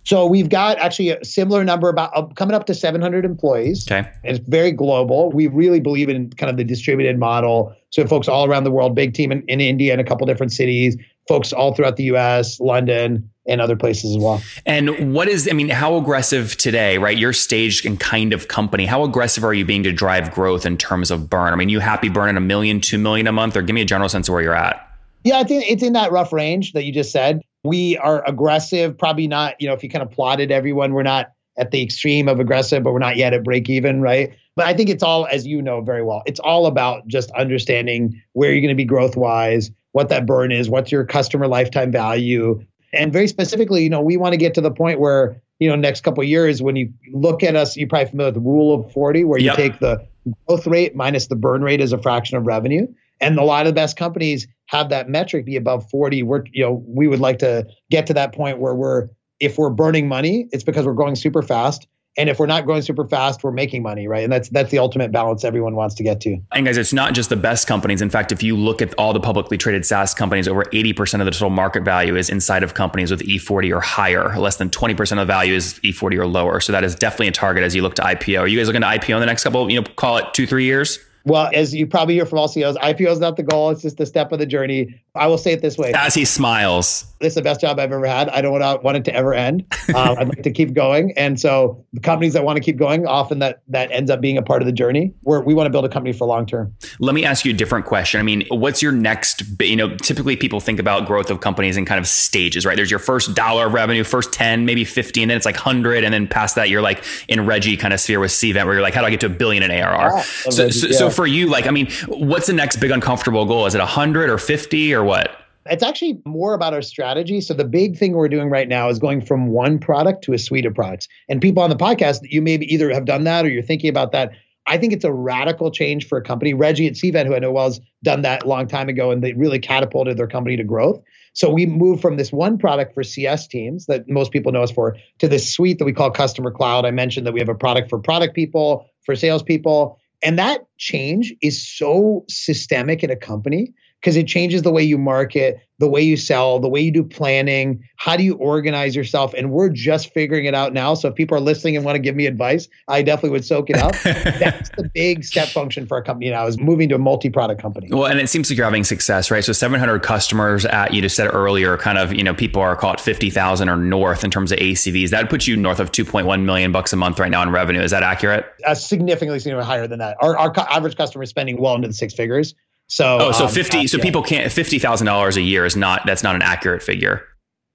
So 0.05 0.27
we've 0.27 0.49
got 0.49 0.79
actually 0.79 1.11
a 1.11 1.25
similar 1.25 1.65
number 1.65 1.89
about 1.89 2.11
uh, 2.17 2.27
coming 2.35 2.55
up 2.55 2.67
to 2.67 2.75
700 2.75 3.25
employees. 3.25 3.87
Okay. 3.91 4.09
It's 4.25 4.41
very 4.49 4.73
global. 4.73 5.31
We 5.31 5.47
really 5.47 5.81
believe 5.81 6.09
in 6.09 6.31
kind 6.31 6.51
of 6.51 6.57
the 6.57 6.65
distributed 6.65 7.19
model. 7.19 7.75
So 7.91 8.07
folks 8.07 8.29
all 8.29 8.47
around 8.47 8.65
the 8.65 8.71
world, 8.71 8.95
big 8.95 9.15
team 9.15 9.31
in, 9.31 9.43
in 9.49 9.61
India 9.61 9.93
and 9.93 10.01
a 10.01 10.05
couple 10.05 10.27
different 10.27 10.53
cities, 10.53 10.97
folks 11.29 11.53
all 11.53 11.75
throughout 11.75 11.97
the 11.97 12.05
US, 12.05 12.59
London, 12.59 13.29
and 13.47 13.61
other 13.61 13.77
places 13.77 14.17
as 14.17 14.23
well. 14.23 14.41
And 14.67 15.15
what 15.15 15.29
is, 15.29 15.49
I 15.49 15.53
mean, 15.53 15.69
how 15.69 15.97
aggressive 15.97 16.57
today, 16.57 16.99
right? 16.99 17.17
Your 17.17 17.33
stage 17.33 17.85
and 17.85 17.99
kind 17.99 18.33
of 18.33 18.49
company, 18.49 18.87
how 18.87 19.05
aggressive 19.05 19.45
are 19.45 19.55
you 19.55 19.65
being 19.65 19.83
to 19.83 19.93
drive 19.93 20.33
growth 20.33 20.65
in 20.65 20.77
terms 20.77 21.11
of 21.11 21.29
burn? 21.29 21.53
I 21.53 21.57
mean, 21.57 21.69
you 21.69 21.81
happy 21.81 22.09
burning 22.09 22.37
a 22.37 22.41
million, 22.41 22.81
two 22.81 22.99
million 22.99 23.27
a 23.27 23.33
month, 23.33 23.57
or 23.57 23.63
give 23.63 23.75
me 23.75 23.83
a 23.83 23.87
general 23.87 24.09
sense 24.09 24.29
of 24.29 24.33
where 24.33 24.43
you're 24.43 24.55
at? 24.55 24.89
Yeah, 25.25 25.39
I 25.39 25.45
think 25.45 25.65
it's 25.69 25.83
in 25.83 25.93
that 25.93 26.11
rough 26.11 26.33
range 26.33 26.73
that 26.73 26.85
you 26.85 26.93
just 26.93 27.13
said. 27.13 27.41
We 27.65 27.97
are 27.99 28.27
aggressive, 28.27 28.99
probably 28.99 29.29
not, 29.29 29.55
you 29.61 29.69
know, 29.69 29.75
if 29.75 29.83
you 29.83 29.89
kind 29.89 30.03
of 30.03 30.11
plotted 30.11 30.51
everyone, 30.51 30.93
we're 30.93 31.03
not 31.03 31.33
at 31.57 31.71
the 31.71 31.83
extreme 31.83 32.29
of 32.29 32.41
aggressive, 32.41 32.83
but 32.83 32.93
we're 32.93 32.99
not 32.99 33.17
yet 33.17 33.35
at 33.35 33.45
break 33.45 33.69
even, 33.69 34.01
right? 34.01 34.35
But 34.57 34.67
I 34.67 34.75
think 34.75 34.91
it's 34.91 35.03
all, 35.03 35.27
as 35.27 35.47
you 35.47 35.63
know 35.63 35.81
very 35.81 36.03
well, 36.03 36.23
it's 36.27 36.41
all 36.41 36.67
about 36.67 37.07
just 37.07 37.31
understanding 37.33 38.21
where 38.33 38.51
you're 38.53 38.61
going 38.61 38.71
to 38.71 38.75
be 38.75 38.85
growth 38.85 39.17
wise, 39.17 39.71
what 39.93 40.09
that 40.09 40.27
burn 40.27 40.51
is, 40.51 40.69
what's 40.69 40.91
your 40.91 41.05
customer 41.05 41.47
lifetime 41.47 41.93
value. 41.93 42.65
And 42.93 43.13
very 43.13 43.29
specifically, 43.29 43.83
you 43.83 43.91
know, 43.91 44.01
we 44.01 44.17
want 44.17 44.33
to 44.33 44.37
get 44.37 44.55
to 44.55 44.61
the 44.61 44.71
point 44.71 45.01
where, 45.01 45.41
you 45.59 45.69
know, 45.69 45.77
next 45.77 46.03
couple 46.03 46.25
years, 46.25 46.63
when 46.63 46.77
you 46.77 46.93
look 47.13 47.43
at 47.43 47.55
us, 47.55 47.77
you're 47.77 47.89
probably 47.89 48.11
familiar 48.11 48.29
with 48.29 48.35
the 48.35 48.41
rule 48.41 48.75
of 48.75 48.93
40, 48.93 49.25
where 49.25 49.39
you 49.39 49.47
yep. 49.47 49.57
take 49.57 49.79
the 49.79 50.07
growth 50.47 50.67
rate 50.67 50.97
minus 50.97 51.29
the 51.29 51.37
burn 51.37 51.63
rate 51.63 51.81
as 51.81 51.93
a 51.93 51.99
fraction 51.99 52.37
of 52.37 52.47
revenue. 52.47 52.87
And 53.23 53.39
a 53.39 53.45
lot 53.45 53.67
of 53.67 53.71
the 53.71 53.75
best 53.75 53.97
companies 53.97 54.47
have 54.67 54.89
that 54.91 55.09
metric 55.09 55.47
be 55.47 55.57
above 55.57 55.89
40. 55.89 56.23
We're, 56.25 56.45
you 56.53 56.65
know, 56.65 56.85
we 56.87 57.07
would 57.07 57.21
like 57.21 57.39
to 57.39 57.67
get 57.91 58.07
to 58.09 58.15
that 58.15 58.35
point 58.35 58.59
where 58.59 58.75
we're, 58.75 59.09
if 59.41 59.57
we're 59.57 59.71
burning 59.71 60.09
money, 60.09 60.49
it's 60.53 60.65
because 60.65 60.85
we're 60.85 60.93
growing 60.93 61.15
super 61.15 61.41
fast. 61.41 61.87
And 62.19 62.29
if 62.29 62.39
we're 62.39 62.47
not 62.47 62.67
growing 62.67 62.83
super 62.83 63.07
fast, 63.07 63.43
we're 63.43 63.53
making 63.53 63.83
money, 63.83 64.07
right? 64.07 64.23
And 64.23 64.31
that's 64.31 64.51
that's 64.51 64.71
the 64.71 64.79
ultimate 64.79 65.13
balance 65.13 65.45
everyone 65.45 65.75
wants 65.75 65.95
to 65.95 66.03
get 66.03 66.21
to. 66.23 66.37
And 66.53 66.67
guys, 66.67 66.77
it's 66.77 66.93
not 66.93 67.15
just 67.15 67.31
the 67.31 67.37
best 67.37 67.67
companies. 67.67 68.03
In 68.03 68.11
fact, 68.11 68.33
if 68.33 68.43
you 68.43 68.55
look 68.55 68.83
at 68.83 68.93
all 68.99 69.15
the 69.15 69.21
publicly 69.21 69.57
traded 69.57 69.87
SaaS 69.87 70.13
companies, 70.13 70.47
over 70.47 70.65
80% 70.65 71.21
of 71.21 71.25
the 71.25 71.31
total 71.31 71.49
market 71.49 71.85
value 71.85 72.15
is 72.15 72.29
inside 72.29 72.65
of 72.65 72.75
companies 72.75 73.11
with 73.11 73.23
E40 73.23 73.75
or 73.75 73.81
higher. 73.81 74.39
Less 74.39 74.57
than 74.57 74.69
20% 74.69 75.13
of 75.13 75.19
the 75.19 75.25
value 75.25 75.55
is 75.55 75.81
E40 75.83 76.19
or 76.19 76.27
lower. 76.27 76.61
So 76.61 76.71
that 76.73 76.85
is 76.85 76.95
definitely 76.95 77.29
a 77.29 77.33
target 77.33 77.65
as 77.65 77.75
you 77.75 77.81
look 77.81 77.95
to 77.95 78.03
IPO. 78.03 78.41
Are 78.41 78.47
you 78.47 78.59
guys 78.59 78.67
looking 78.67 78.83
to 78.83 78.89
IPO 78.89 79.15
in 79.15 79.21
the 79.21 79.27
next 79.27 79.45
couple, 79.45 79.71
you 79.71 79.81
know, 79.81 79.87
call 79.97 80.19
it 80.19 80.35
two, 80.35 80.47
three 80.47 80.65
years? 80.65 80.99
Well, 81.25 81.51
as 81.55 81.75
you 81.75 81.87
probably 81.87 82.15
hear 82.15 82.27
from 82.27 82.39
all 82.39 82.49
CEOs, 82.49 82.77
IPO 82.79 83.09
is 83.09 83.21
not 83.21 83.37
the 83.37 83.43
goal. 83.43 83.71
It's 83.71 83.83
just 83.83 84.01
a 84.01 84.07
step 84.07 84.33
of 84.33 84.39
the 84.39 84.47
journey. 84.47 85.01
I 85.15 85.27
will 85.27 85.39
say 85.39 85.53
it 85.53 85.61
this 85.61 85.77
way. 85.77 85.93
As 85.93 86.15
he 86.15 86.25
smiles. 86.25 87.05
This 87.21 87.33
is 87.33 87.35
the 87.35 87.43
best 87.43 87.61
job 87.61 87.79
I've 87.79 87.93
ever 87.93 88.07
had. 88.07 88.29
I 88.31 88.41
don't 88.41 88.53
want 88.83 88.97
it 88.97 89.05
to 89.05 89.15
ever 89.15 89.35
end. 89.35 89.65
Um, 89.93 90.17
I'd 90.17 90.29
like 90.29 90.43
to 90.45 90.51
keep 90.51 90.73
going. 90.73 91.13
And 91.19 91.39
so 91.39 91.85
the 91.93 92.01
companies 92.01 92.33
that 92.33 92.45
want 92.45 92.57
to 92.57 92.63
keep 92.63 92.77
going, 92.77 93.07
often 93.07 93.41
that 93.41 93.63
that 93.69 93.91
ends 93.91 94.11
up 94.11 94.23
being 94.23 94.39
a 94.39 94.43
part 94.43 94.63
of 94.63 94.67
the 94.67 94.73
journey 94.73 95.13
where 95.23 95.41
we 95.41 95.53
want 95.53 95.67
to 95.67 95.71
build 95.71 95.85
a 95.85 95.89
company 95.89 96.15
for 96.15 96.25
long 96.25 96.47
term. 96.47 96.75
Let 96.99 97.15
me 97.15 97.25
ask 97.25 97.45
you 97.45 97.53
a 97.53 97.57
different 97.57 97.85
question. 97.85 98.19
I 98.21 98.23
mean, 98.23 98.47
what's 98.49 98.81
your 98.81 98.93
next, 98.93 99.43
you 99.61 99.77
know, 99.77 99.95
typically 99.97 100.37
people 100.37 100.61
think 100.61 100.79
about 100.79 101.07
growth 101.07 101.31
of 101.31 101.41
companies 101.41 101.77
in 101.77 101.85
kind 101.85 101.99
of 101.99 102.07
stages, 102.07 102.65
right? 102.65 102.77
There's 102.77 102.91
your 102.91 103.01
first 103.01 103.35
dollar 103.35 103.67
of 103.67 103.75
revenue, 103.75 104.03
first 104.03 104.33
10, 104.33 104.65
maybe 104.65 104.85
50, 104.85 105.23
and 105.23 105.31
then 105.31 105.37
it's 105.37 105.45
like 105.45 105.57
100. 105.57 106.05
And 106.05 106.15
then 106.15 106.27
past 106.27 106.55
that, 106.55 106.71
you're 106.71 106.81
like 106.81 107.05
in 107.29 107.45
Reggie 107.45 107.77
kind 107.77 107.93
of 107.93 108.01
sphere 108.01 108.21
with 108.21 108.31
Cvent 108.31 108.65
where 108.65 108.75
you're 108.75 108.83
like, 108.83 108.95
how 108.95 109.01
do 109.03 109.09
I 109.09 109.11
get 109.11 109.21
to 109.21 109.27
a 109.27 109.31
billion 109.31 109.63
in 109.63 109.71
ARR? 109.71 110.15
Ah, 110.15 110.21
so, 110.23 110.71
so, 110.71 110.87
yeah. 110.87 110.97
so 110.97 111.11
for 111.13 111.27
you, 111.27 111.49
like, 111.49 111.67
I 111.67 111.71
mean, 111.71 111.91
what's 112.09 112.47
the 112.47 112.53
next 112.53 112.77
big 112.77 112.91
uncomfortable 112.91 113.45
goal? 113.45 113.67
Is 113.67 113.75
it 113.75 113.79
100 113.79 114.31
or 114.31 114.39
50 114.39 114.95
or 114.95 115.05
what? 115.05 115.31
It's 115.67 115.83
actually 115.83 116.21
more 116.25 116.55
about 116.55 116.75
our 116.75 116.83
strategy. 116.83 117.41
So 117.41 117.55
the 117.55 117.65
big 117.65 117.97
thing 117.97 118.15
we're 118.15 118.29
doing 118.29 118.51
right 118.51 118.69
now 118.69 118.89
is 118.89 118.99
going 118.99 119.21
from 119.21 119.49
one 119.49 119.79
product 119.79 120.25
to 120.25 120.33
a 120.33 120.39
suite 120.39 120.67
of 120.67 120.75
products. 120.75 121.07
And 121.29 121.41
people 121.41 121.63
on 121.63 121.71
the 121.71 121.77
podcast, 121.77 122.21
you 122.23 122.43
maybe 122.43 122.73
either 122.73 122.93
have 122.93 123.05
done 123.05 123.25
that 123.25 123.45
or 123.45 123.49
you're 123.49 123.63
thinking 123.63 123.89
about 123.89 124.13
that. 124.13 124.33
I 124.67 124.79
think 124.79 124.93
it's 124.93 125.05
a 125.05 125.13
radical 125.13 125.71
change 125.71 126.07
for 126.07 126.19
a 126.19 126.23
company. 126.23 126.55
Reggie 126.55 126.87
at 126.87 126.95
Cvent, 126.95 127.27
who 127.27 127.35
I 127.35 127.39
know 127.39 127.53
well, 127.53 127.67
has 127.67 127.81
done 128.03 128.23
that 128.23 128.45
a 128.45 128.49
long 128.49 128.67
time 128.67 128.89
ago, 128.89 129.11
and 129.11 129.23
they 129.23 129.33
really 129.33 129.59
catapulted 129.59 130.17
their 130.17 130.29
company 130.29 130.57
to 130.57 130.65
growth. 130.65 131.01
So 131.35 131.51
we 131.51 131.67
moved 131.67 132.03
from 132.03 132.17
this 132.17 132.33
one 132.33 132.59
product 132.59 132.95
for 132.95 133.03
CS 133.03 133.47
teams 133.47 133.87
that 133.87 134.09
most 134.09 134.33
people 134.33 134.53
know 134.53 134.63
us 134.63 134.71
for 134.71 134.97
to 135.19 135.29
this 135.29 135.53
suite 135.53 135.79
that 135.79 135.85
we 135.85 135.93
call 135.93 136.11
Customer 136.11 136.51
Cloud. 136.51 136.85
I 136.85 136.91
mentioned 136.91 137.27
that 137.27 137.33
we 137.33 137.41
have 137.41 137.49
a 137.49 137.55
product 137.55 137.89
for 137.89 137.99
product 137.99 138.35
people, 138.35 138.87
for 139.05 139.17
salespeople, 139.17 139.99
and 140.23 140.39
that 140.39 140.63
change 140.79 141.35
is 141.43 141.67
so 141.67 142.25
systemic 142.29 143.03
in 143.03 143.11
a 143.11 143.17
company 143.17 143.73
because 144.03 144.17
it 144.17 144.27
changes 144.27 144.63
the 144.63 144.73
way 144.73 144.83
you 144.83 144.99
market, 144.99 145.61
the 145.79 145.89
way 145.89 146.03
you 146.03 146.17
sell, 146.17 146.59
the 146.59 146.69
way 146.69 146.81
you 146.81 146.91
do 146.91 147.05
planning, 147.05 147.83
how 147.97 148.17
do 148.17 148.25
you 148.25 148.35
organize 148.35 148.97
yourself? 148.97 149.33
And 149.33 149.53
we're 149.53 149.69
just 149.69 150.13
figuring 150.13 150.45
it 150.45 150.57
out 150.57 150.73
now. 150.73 150.95
So 150.95 151.09
if 151.09 151.15
people 151.15 151.37
are 151.37 151.41
listening 151.41 151.77
and 151.77 151.85
want 151.85 151.95
to 151.95 152.01
give 152.01 152.17
me 152.17 152.27
advice, 152.27 152.69
I 152.89 153.03
definitely 153.03 153.31
would 153.31 153.45
soak 153.45 153.71
it 153.71 153.77
up. 153.77 153.93
That's 154.03 154.71
the 154.71 154.91
big 154.93 155.23
step 155.25 155.49
function 155.49 155.87
for 155.87 155.99
a 155.99 156.03
company 156.03 156.31
now 156.31 156.49
is 156.49 156.59
moving 156.59 156.89
to 156.89 156.97
a 156.97 156.99
multi-product 156.99 157.63
company. 157.63 157.89
Well, 157.93 158.07
and 158.07 158.19
it 158.19 158.29
seems 158.29 158.51
like 158.51 158.57
you're 158.57 158.65
having 158.65 158.83
success, 158.83 159.31
right? 159.31 159.45
So 159.45 159.53
700 159.53 160.01
customers 160.01 160.65
at, 160.65 160.93
you 160.93 161.01
just 161.01 161.15
said 161.15 161.33
earlier, 161.33 161.77
kind 161.77 161.97
of, 161.97 162.13
you 162.13 162.25
know, 162.25 162.35
people 162.35 162.61
are 162.61 162.75
called 162.75 163.01
50,000 163.01 163.69
or 163.69 163.77
north 163.77 164.25
in 164.25 164.33
terms 164.33 164.51
of 164.51 164.59
ACVs. 164.59 165.11
That 165.11 165.31
puts 165.31 165.47
you 165.47 165.57
north 165.57 165.79
of 165.79 165.93
2.1 165.93 166.43
million 166.43 166.73
bucks 166.73 166.93
a 166.93 166.97
month 166.97 167.21
right 167.21 167.31
now 167.31 167.43
in 167.43 167.51
revenue. 167.51 167.81
Is 167.81 167.93
that 167.93 168.03
accurate? 168.03 168.47
Uh, 168.67 168.75
significantly, 168.75 169.39
significantly 169.39 169.65
higher 169.65 169.87
than 169.87 170.01
that. 170.01 170.17
Our, 170.21 170.37
our 170.37 170.53
average 170.71 170.97
customer 170.97 171.23
is 171.23 171.31
spending 171.31 171.61
well 171.61 171.77
into 171.77 171.87
the 171.87 171.95
six 171.95 172.15
figures. 172.15 172.57
So 172.93 173.17
oh, 173.23 173.33
so 173.33 173.47
um, 173.47 173.51
fifty. 173.51 173.79
Uh, 173.79 173.87
so 173.87 173.97
yeah. 173.97 174.03
people 174.03 174.23
can't 174.23 174.53
fifty 174.53 174.79
thousand 174.79 175.07
dollars 175.07 175.39
a 175.39 175.41
year 175.41 175.65
is 175.65 175.77
not 175.77 176.03
that's 176.05 176.23
not 176.23 176.35
an 176.35 176.43
accurate 176.43 176.83
figure. 176.83 177.27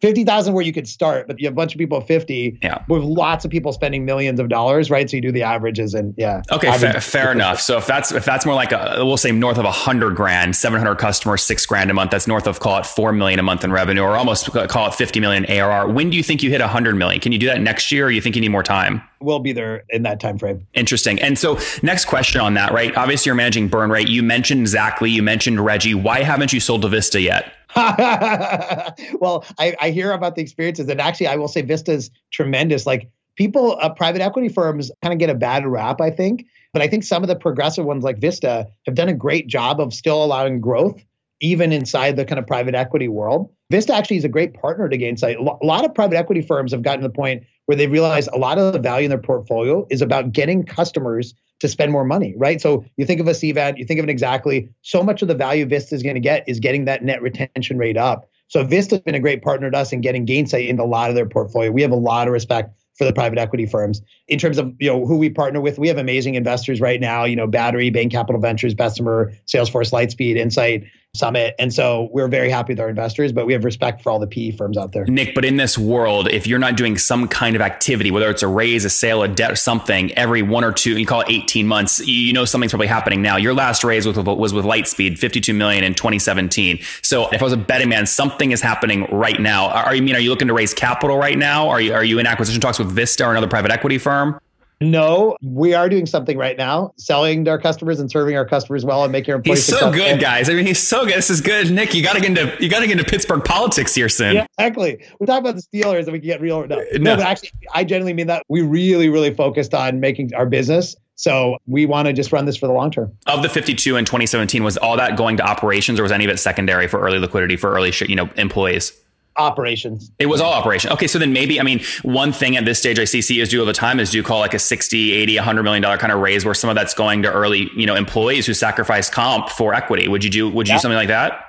50,000 0.02 0.54
where 0.54 0.64
you 0.64 0.74
could 0.74 0.88
start, 0.88 1.28
but 1.28 1.40
you 1.40 1.48
have 1.48 1.54
a 1.54 1.56
bunch 1.56 1.74
of 1.74 1.80
people 1.80 1.98
at 1.98 2.08
50 2.08 2.60
yeah. 2.62 2.84
with 2.88 3.02
lots 3.02 3.46
of 3.46 3.52
people 3.52 3.74
spending 3.74 4.06
millions 4.06 4.40
of 4.40 4.48
dollars, 4.48 4.92
right? 4.92 5.10
So 5.10 5.18
you 5.18 5.22
do 5.22 5.32
the 5.32 5.42
averages 5.42 5.96
and 5.96 6.14
yeah. 6.18 6.44
Okay, 6.52 6.72
fair, 6.78 7.02
fair 7.02 7.32
enough. 7.32 7.60
So 7.60 7.78
if 7.78 7.88
that's 7.88 8.12
if 8.12 8.24
that's 8.24 8.46
more 8.46 8.54
like 8.54 8.72
a 8.72 8.98
we'll 8.98 9.18
say 9.18 9.32
north 9.32 9.58
of 9.58 9.66
a 9.66 9.72
hundred 9.72 10.16
grand, 10.16 10.56
700 10.56 10.96
customers, 10.96 11.42
six 11.42 11.66
grand 11.66 11.90
a 11.90 11.96
month, 11.96 12.12
that's 12.12 12.28
north 12.28 12.46
of 12.46 12.60
call 12.60 12.78
it 12.78 12.86
4 12.86 13.12
million 13.12 13.40
a 13.40 13.44
month 13.44 13.64
in 13.64 13.72
revenue 13.72 14.02
or 14.02 14.16
almost 14.16 14.52
call 14.52 14.88
it 14.88 14.94
50 14.94 15.20
million 15.20 15.46
ARR. 15.46 15.92
When 15.92 16.12
do 16.12 16.18
you 16.18 16.24
think 16.24 16.44
you 16.44 16.52
hit 16.52 16.62
100 16.62 16.96
million? 16.96 17.20
Can 17.20 17.32
you 17.32 17.40
do 17.40 17.48
that 17.48 17.60
next 17.60 17.92
year 17.92 18.06
or 18.06 18.12
you 18.12 18.22
think 18.22 18.36
you 18.36 18.42
need 18.42 18.50
more 18.50 18.64
time? 18.64 19.02
We'll 19.20 19.40
be 19.40 19.52
there 19.52 19.84
in 19.90 20.04
that 20.04 20.20
time 20.20 20.38
frame. 20.38 20.68
Interesting. 20.76 21.20
And 21.20 21.40
so 21.40 21.58
next 21.82 22.06
question 22.06 22.40
on 22.40 22.54
that, 22.54 22.72
right? 22.72 22.96
Obviously 22.96 23.30
you're 23.30 23.36
managing 23.36 23.68
burn 23.68 23.90
rate. 23.90 24.10
You 24.10 24.22
mentioned 24.22 24.68
Xactly, 24.68 25.10
you 25.10 25.24
mentioned 25.24 25.60
Reggie. 25.60 25.96
Why 25.96 26.22
haven't 26.22 26.54
you 26.54 26.60
sold 26.60 26.84
to 26.84 26.90
Vista 26.90 27.20
yet? 27.20 27.52
well, 27.76 29.46
I, 29.60 29.76
I, 29.80 29.90
hear 29.90 30.12
about 30.12 30.36
the 30.36 30.42
experiences, 30.42 30.88
and 30.88 31.02
actually, 31.02 31.28
I 31.28 31.36
will 31.36 31.48
say 31.48 31.62
Vista's 31.62 32.10
tremendous. 32.32 32.86
Like 32.86 33.10
people, 33.36 33.78
uh, 33.82 33.90
private 33.90 34.22
equity 34.22 34.50
firms 34.50 34.92
kind 35.02 35.14
of 35.14 35.20
get 35.20 35.30
a 35.30 35.36
bad 35.36 35.66
rap, 35.66 36.00
I 36.00 36.10
think. 36.10 36.46
But 36.74 36.82
I 36.82 36.88
think 36.88 37.04
some 37.04 37.24
of 37.24 37.28
the 37.28 37.36
progressive 37.36 37.86
ones 37.86 38.04
like 38.04 38.20
Vista 38.20 38.68
have 38.86 38.96
done 38.96 39.10
a 39.10 39.14
great 39.14 39.48
job 39.48 39.80
of 39.80 39.94
still 39.94 40.24
allowing 40.24 40.62
growth, 40.62 41.02
even 41.40 41.72
inside 41.72 42.16
the 42.16 42.26
kind 42.26 42.40
of 42.40 42.48
private 42.48 42.76
equity 42.76 43.08
world. 43.08 43.52
Vista 43.70 43.94
actually 43.94 44.18
is 44.18 44.24
a 44.24 44.30
great 44.30 44.54
partner 44.54 44.88
to 44.90 44.98
Gainsight. 44.98 45.38
A 45.38 45.66
lot 45.66 45.86
of 45.86 45.94
private 45.94 46.16
equity 46.18 46.42
firms 46.42 46.72
have 46.72 46.82
gotten 46.82 47.02
to 47.02 47.08
the 47.08 47.14
point 47.14 47.44
where 47.66 47.76
they 47.76 47.88
realize 47.88 48.28
a 48.28 48.38
lot 48.38 48.58
of 48.58 48.74
the 48.74 48.80
value 48.80 49.06
in 49.06 49.10
their 49.10 49.20
portfolio 49.20 49.86
is 49.90 50.02
about 50.02 50.32
getting 50.32 50.64
customers 50.64 51.34
to 51.60 51.68
spend 51.68 51.92
more 51.92 52.06
money, 52.06 52.34
right? 52.38 52.62
So 52.62 52.86
you 52.98 53.06
think 53.06 53.20
of 53.20 53.28
a 53.28 53.32
Cvent, 53.32 53.78
you 53.78 53.86
think 53.86 54.00
of 54.00 54.08
it 54.08 54.18
Xactly, 54.18 54.70
So 54.82 55.04
much 55.04 55.22
of 55.22 55.28
the 55.28 55.36
value 55.36 55.66
Vista 55.66 55.96
is 55.96 56.04
going 56.04 56.16
to 56.16 56.22
get 56.22 56.48
is 56.48 56.60
getting 56.60 56.86
that 56.86 57.04
net 57.04 57.22
retention 57.22 57.78
rate 57.78 57.98
up. 57.98 58.30
So 58.48 58.64
Vista's 58.64 59.00
been 59.00 59.16
a 59.16 59.20
great 59.20 59.42
partner 59.42 59.70
to 59.70 59.78
us 59.78 59.92
in 59.92 60.02
getting 60.02 60.26
Gainsight 60.26 60.68
into 60.68 60.84
a 60.84 60.86
lot 60.86 61.10
of 61.10 61.16
their 61.16 61.26
portfolio. 61.26 61.72
We 61.72 61.82
have 61.82 61.92
a 61.92 61.96
lot 61.96 62.28
of 62.28 62.34
respect 62.34 62.74
for 62.98 63.06
the 63.06 63.14
private 63.14 63.38
equity 63.38 63.66
firms. 63.66 64.02
In 64.28 64.40
terms 64.40 64.58
of 64.58 64.74
you 64.80 64.88
know 64.88 65.06
who 65.06 65.18
we 65.18 65.30
partner 65.30 65.62
with, 65.62 65.78
we 65.78 65.88
have 65.88 65.98
amazing 65.98 66.36
investors 66.36 66.82
right 66.82 67.00
now. 67.00 67.26
You 67.26 67.36
know, 67.36 67.48
Battery, 67.48 67.90
Bain 67.90 68.10
Capital 68.10 68.42
Ventures, 68.42 68.74
Bessemer, 68.74 69.34
Salesforce, 69.46 69.92
Lightspeed, 69.92 70.36
Insight, 70.36 70.86
Summit. 71.18 71.56
And 71.60 71.74
so 71.74 72.10
we're 72.12 72.28
very 72.28 72.50
happy 72.50 72.74
with 72.74 72.80
our 72.80 72.90
investors, 72.90 73.32
but 73.32 73.46
we 73.46 73.54
have 73.54 73.64
respect 73.64 74.02
for 74.02 74.12
all 74.12 74.20
the 74.20 74.28
PE 74.28 74.52
firms 74.52 74.78
out 74.78 74.92
there. 74.92 75.06
Nick, 75.06 75.36
but 75.36 75.44
in 75.44 75.58
this 75.58 75.78
world, 75.78 76.28
if 76.30 76.48
you're 76.48 76.60
not 76.60 76.76
doing 76.78 76.98
some 76.98 77.28
kind 77.28 77.56
of 77.56 77.62
activity, 77.62 78.12
whether 78.12 78.30
it's 78.30 78.44
a 78.44 78.48
raise, 78.48 78.86
a 78.86 78.90
sale, 78.90 79.24
a 79.24 79.28
debt, 79.28 79.52
or 79.52 79.56
something, 79.56 80.12
every 80.14 80.42
one 80.42 80.64
or 80.64 80.72
two, 80.72 80.98
you 80.98 81.06
call 81.06 81.22
it 81.22 81.30
18 81.30 81.68
months, 81.68 82.06
you 82.06 82.34
know 82.34 82.46
something's 82.46 82.72
probably 82.72 82.88
happening 82.88 83.22
now. 83.22 83.38
Your 83.38 83.54
last 83.54 83.84
raise 83.84 84.06
was 84.06 84.18
with, 84.18 84.26
Lightspeed, 84.28 85.18
52 85.18 85.54
million 85.54 85.84
in 85.84 85.94
2017. 85.94 86.80
So 87.02 87.30
if 87.30 87.42
I 87.42 87.44
was 87.44 87.54
a 87.54 87.58
betting 87.58 87.90
man, 87.90 88.06
something 88.06 88.52
is 88.52 88.62
happening 88.62 89.06
right 89.12 89.40
now. 89.40 89.70
Are 89.70 89.96
you 89.96 90.02
mean 90.02 90.16
are 90.16 90.20
you 90.20 90.30
looking 90.30 90.48
to 90.48 90.54
raise 90.54 90.74
capital 90.74 91.18
right 91.18 91.38
now? 91.38 91.70
Are 91.70 91.82
you 91.82 91.94
are 91.94 92.04
you 92.04 92.20
in 92.20 92.28
acquisition 92.28 92.62
talks 92.62 92.80
with 92.80 92.92
Vista 92.92 93.26
or 93.26 93.32
another 93.32 93.48
private 93.48 93.72
equity 93.72 93.98
firm? 93.98 94.40
No, 94.80 95.36
we 95.42 95.74
are 95.74 95.90
doing 95.90 96.06
something 96.06 96.38
right 96.38 96.56
now, 96.56 96.94
selling 96.98 97.46
to 97.46 97.52
our 97.52 97.60
customers 97.60 98.00
and 98.00 98.12
serving 98.12 98.38
our 98.38 98.46
customers 98.46 98.86
well 98.86 99.04
and 99.04 99.12
making 99.12 99.32
our 99.32 99.38
employees. 99.38 99.66
He's 99.66 99.66
so 99.66 99.92
successful. 99.92 100.14
good, 100.14 100.22
guys. 100.22 100.50
I 100.50 100.54
mean, 100.54 100.68
he's 100.68 100.86
so 100.86 101.06
good. 101.06 101.16
This 101.16 101.32
is 101.32 101.42
good, 101.42 101.72
Nick. 101.72 101.96
You 101.96 102.04
got 102.04 102.14
to 102.14 102.20
get 102.20 102.30
into 102.30 102.56
you 102.64 102.70
got 102.70 102.82
to 102.82 102.88
get 102.88 103.00
into 103.00 103.10
Pittsburgh 103.10 103.44
politics 103.44 103.96
here 103.96 104.10
soon. 104.10 104.36
Yeah, 104.36 104.46
exactly. 104.58 105.04
We're 105.20 105.26
talking 105.26 105.50
about 105.50 105.56
the 105.56 105.64
Steelers, 105.64 106.04
and 106.04 106.12
we 106.12 106.20
can 106.20 106.28
get 106.28 106.42
real. 106.42 106.68
No, 106.68 106.78
uh, 106.78 106.84
no. 106.94 106.98
no 107.00 107.16
but 107.18 107.26
actually, 107.26 107.52
I 107.74 107.84
genuinely 107.84 108.14
mean 108.14 108.28
that. 108.28 108.44
We 108.50 108.62
really, 108.62 109.10
really 109.10 109.34
focused 109.34 109.74
on 109.74 110.00
making 110.00 110.34
our 110.36 110.46
business. 110.46 110.96
So 111.16 111.58
we 111.66 111.88
want 111.88 112.08
to 112.08 112.14
just 112.14 112.32
run 112.32 112.46
this 112.46 112.56
for 112.56 112.68
the 112.68 112.74
long 112.74 112.92
term. 112.92 113.12
Of 113.26 113.42
the 113.42 113.50
52 113.50 113.96
in 113.96 114.06
2017, 114.06 114.64
was 114.64 114.78
all 114.78 114.96
that 114.98 115.18
going 115.18 115.38
to 115.38 115.44
operations, 115.44 116.00
or 116.00 116.04
was 116.04 116.12
any 116.12 116.26
of 116.26 116.30
it 116.30 116.38
secondary 116.38 116.88
for 116.88 117.00
early 117.00 117.18
liquidity 117.18 117.58
for 117.58 117.74
early, 117.74 117.92
you 118.08 118.16
know, 118.16 118.30
employees? 118.36 118.94
Operations. 119.38 120.12
It 120.20 120.28
was 120.28 120.42
all 120.42 120.54
operation. 120.54 120.92
Okay, 120.92 121.08
so 121.08 121.20
then 121.20 121.34
maybe 121.34 121.60
I 121.60 121.64
mean 121.64 121.82
one 122.04 122.32
thing 122.32 122.58
at 122.58 122.66
this 122.66 122.80
stage 122.80 123.00
I 123.00 123.06
see 123.06 123.22
CEOs 123.22 123.50
do 123.50 123.60
all 123.60 123.66
the 123.66 123.74
time 123.74 124.00
is 124.00 124.12
do 124.12 124.22
call 124.24 124.40
like 124.40 124.54
a 124.54 124.60
60, 124.60 125.12
80, 125.12 125.36
100 125.36 125.64
million 125.64 125.82
dollar 125.82 125.98
kind 125.98 126.12
of 126.12 126.20
raise 126.20 126.46
where 126.46 126.54
some 126.54 126.70
of 126.70 126.76
that's 126.76 126.94
going 126.94 127.24
to 127.24 127.32
early, 127.32 127.70
you 127.76 127.86
know, 127.86 127.96
employees 127.96 128.46
who 128.46 128.54
sacrifice 128.54 129.10
comp 129.10 129.50
for 129.50 129.74
equity. 129.74 130.08
Would 130.08 130.24
you 130.24 130.30
do 130.30 130.50
would 130.50 130.68
you 130.68 130.74
yeah. 130.74 130.78
do 130.78 130.82
something 130.82 130.98
like 130.98 131.10
that? 131.10 131.44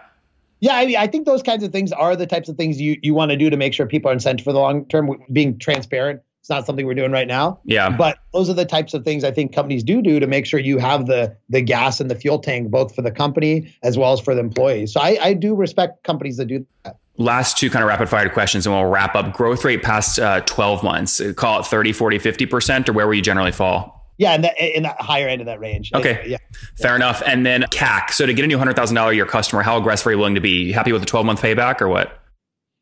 Yeah, 0.60 0.76
I 0.76 0.86
mean, 0.86 0.96
I 0.96 1.06
think 1.06 1.26
those 1.26 1.42
kinds 1.42 1.62
of 1.62 1.70
things 1.70 1.92
are 1.92 2.16
the 2.16 2.26
types 2.26 2.48
of 2.48 2.56
things 2.56 2.80
you 2.80 2.98
you 3.02 3.14
want 3.14 3.30
to 3.30 3.36
do 3.36 3.50
to 3.50 3.56
make 3.56 3.72
sure 3.72 3.86
people 3.86 4.10
are 4.10 4.14
incented 4.14 4.42
for 4.42 4.52
the 4.52 4.58
long 4.58 4.86
term, 4.86 5.10
being 5.32 5.58
transparent 5.58 6.20
It's 6.40 6.50
not 6.50 6.66
something 6.66 6.84
we're 6.84 6.94
doing 6.94 7.12
right 7.12 7.28
now. 7.28 7.60
Yeah. 7.64 7.90
But 7.90 8.18
those 8.32 8.50
are 8.50 8.54
the 8.54 8.64
types 8.64 8.94
of 8.94 9.04
things 9.04 9.22
I 9.22 9.30
think 9.30 9.54
companies 9.54 9.84
do 9.84 10.02
do 10.02 10.18
to 10.18 10.26
make 10.26 10.46
sure 10.46 10.58
you 10.58 10.78
have 10.78 11.06
the 11.06 11.36
the 11.48 11.60
gas 11.60 12.00
and 12.00 12.10
the 12.10 12.16
fuel 12.16 12.38
tank 12.38 12.70
both 12.70 12.94
for 12.94 13.02
the 13.02 13.12
company 13.12 13.72
as 13.82 13.96
well 13.96 14.12
as 14.12 14.20
for 14.20 14.34
the 14.34 14.40
employees. 14.40 14.92
So 14.92 15.00
I, 15.00 15.18
I 15.20 15.32
do 15.34 15.54
respect 15.54 16.02
companies 16.04 16.38
that 16.38 16.46
do 16.46 16.66
that. 16.84 16.96
Last 17.18 17.58
two 17.58 17.68
kind 17.68 17.82
of 17.82 17.88
rapid 17.88 18.08
fire 18.08 18.28
questions 18.28 18.64
and 18.64 18.74
we'll 18.74 18.86
wrap 18.86 19.14
up. 19.14 19.32
Growth 19.34 19.64
rate 19.64 19.82
past 19.82 20.18
uh, 20.18 20.40
12 20.42 20.82
months, 20.82 21.20
call 21.32 21.60
it 21.60 21.66
30, 21.66 21.92
40, 21.92 22.18
50%, 22.18 22.88
or 22.88 22.92
where 22.92 23.06
will 23.06 23.14
you 23.14 23.22
generally 23.22 23.52
fall? 23.52 23.98
Yeah, 24.18 24.34
in 24.34 24.42
the, 24.42 24.76
in 24.76 24.82
the 24.84 24.94
higher 24.98 25.28
end 25.28 25.40
of 25.40 25.46
that 25.46 25.60
range. 25.60 25.92
Okay. 25.94 26.24
Yeah. 26.26 26.38
Fair 26.76 26.92
yeah. 26.92 26.96
enough. 26.96 27.22
And 27.26 27.44
then 27.44 27.62
CAC. 27.62 28.10
So 28.10 28.26
to 28.26 28.32
get 28.32 28.44
a 28.44 28.48
new 28.48 28.58
$100,000 28.58 29.10
a 29.10 29.14
year 29.14 29.26
customer, 29.26 29.62
how 29.62 29.76
aggressive 29.78 30.06
are 30.06 30.10
you 30.12 30.18
willing 30.18 30.34
to 30.34 30.40
be? 30.40 30.64
You 30.64 30.74
happy 30.74 30.92
with 30.92 31.02
a 31.02 31.06
12 31.06 31.26
month 31.26 31.42
payback 31.42 31.80
or 31.80 31.88
what? 31.88 32.20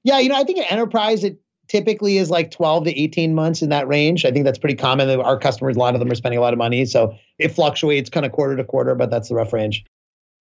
Yeah, 0.04 0.18
you 0.18 0.28
know, 0.28 0.36
I 0.36 0.44
think 0.44 0.58
an 0.58 0.64
enterprise, 0.70 1.24
it 1.24 1.38
typically 1.68 2.18
is 2.18 2.30
like 2.30 2.50
12 2.50 2.84
to 2.84 2.98
18 2.98 3.34
months 3.34 3.62
in 3.62 3.70
that 3.70 3.88
range. 3.88 4.24
I 4.24 4.30
think 4.30 4.44
that's 4.44 4.58
pretty 4.58 4.76
common. 4.76 5.08
Our 5.20 5.38
customers, 5.38 5.76
a 5.76 5.78
lot 5.78 5.94
of 5.94 6.00
them 6.00 6.10
are 6.10 6.14
spending 6.14 6.38
a 6.38 6.42
lot 6.42 6.52
of 6.52 6.58
money. 6.58 6.84
So 6.84 7.14
it 7.38 7.48
fluctuates 7.48 8.08
kind 8.08 8.24
of 8.24 8.32
quarter 8.32 8.56
to 8.56 8.64
quarter, 8.64 8.94
but 8.94 9.10
that's 9.10 9.28
the 9.28 9.34
rough 9.34 9.52
range. 9.52 9.84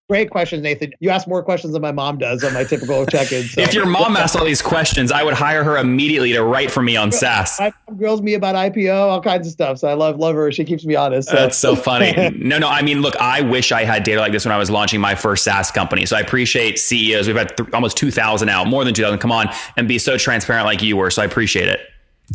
Great 0.07 0.29
questions, 0.29 0.61
Nathan. 0.61 0.93
You 0.99 1.09
ask 1.09 1.27
more 1.27 1.41
questions 1.41 1.73
than 1.73 1.81
my 1.81 1.91
mom 1.91 2.19
does 2.19 2.43
on 2.43 2.53
my 2.53 2.63
typical 2.63 3.05
check-in. 3.11 3.43
So. 3.43 3.61
if 3.61 3.73
your 3.73 3.87
mom 3.87 4.15
asked 4.15 4.35
all 4.35 4.45
these 4.45 4.61
questions, 4.61 5.11
I 5.11 5.23
would 5.23 5.33
hire 5.33 5.63
her 5.63 5.77
immediately 5.77 6.31
to 6.33 6.43
write 6.43 6.69
for 6.69 6.83
me 6.83 6.95
on 6.95 7.11
SaaS. 7.11 7.59
My 7.59 7.73
mom 7.87 7.97
grills 7.97 8.21
me 8.21 8.35
about 8.35 8.53
IPO, 8.53 8.95
all 8.95 9.19
kinds 9.19 9.47
of 9.47 9.53
stuff. 9.53 9.79
So 9.79 9.87
I 9.87 9.93
love 9.93 10.19
love 10.19 10.35
her. 10.35 10.51
She 10.51 10.63
keeps 10.63 10.85
me 10.85 10.93
honest. 10.93 11.29
So. 11.29 11.35
That's 11.35 11.57
so 11.57 11.75
funny. 11.75 12.13
no, 12.37 12.59
no. 12.59 12.67
I 12.67 12.83
mean, 12.83 13.01
look, 13.01 13.15
I 13.15 13.41
wish 13.41 13.71
I 13.71 13.83
had 13.83 14.03
data 14.03 14.19
like 14.19 14.31
this 14.31 14.45
when 14.45 14.51
I 14.51 14.59
was 14.59 14.69
launching 14.69 15.01
my 15.01 15.15
first 15.15 15.43
SaaS 15.43 15.71
company. 15.71 16.05
So 16.05 16.15
I 16.15 16.19
appreciate 16.19 16.77
CEOs. 16.77 17.25
We've 17.25 17.35
had 17.35 17.57
th- 17.57 17.69
almost 17.73 17.97
two 17.97 18.11
thousand 18.11 18.49
out, 18.49 18.67
more 18.67 18.85
than 18.85 18.93
two 18.93 19.01
thousand. 19.01 19.19
Come 19.19 19.31
on, 19.31 19.49
and 19.75 19.87
be 19.87 19.97
so 19.97 20.17
transparent 20.17 20.67
like 20.67 20.83
you 20.83 20.97
were. 20.97 21.09
So 21.09 21.23
I 21.23 21.25
appreciate 21.25 21.67
it. 21.67 21.79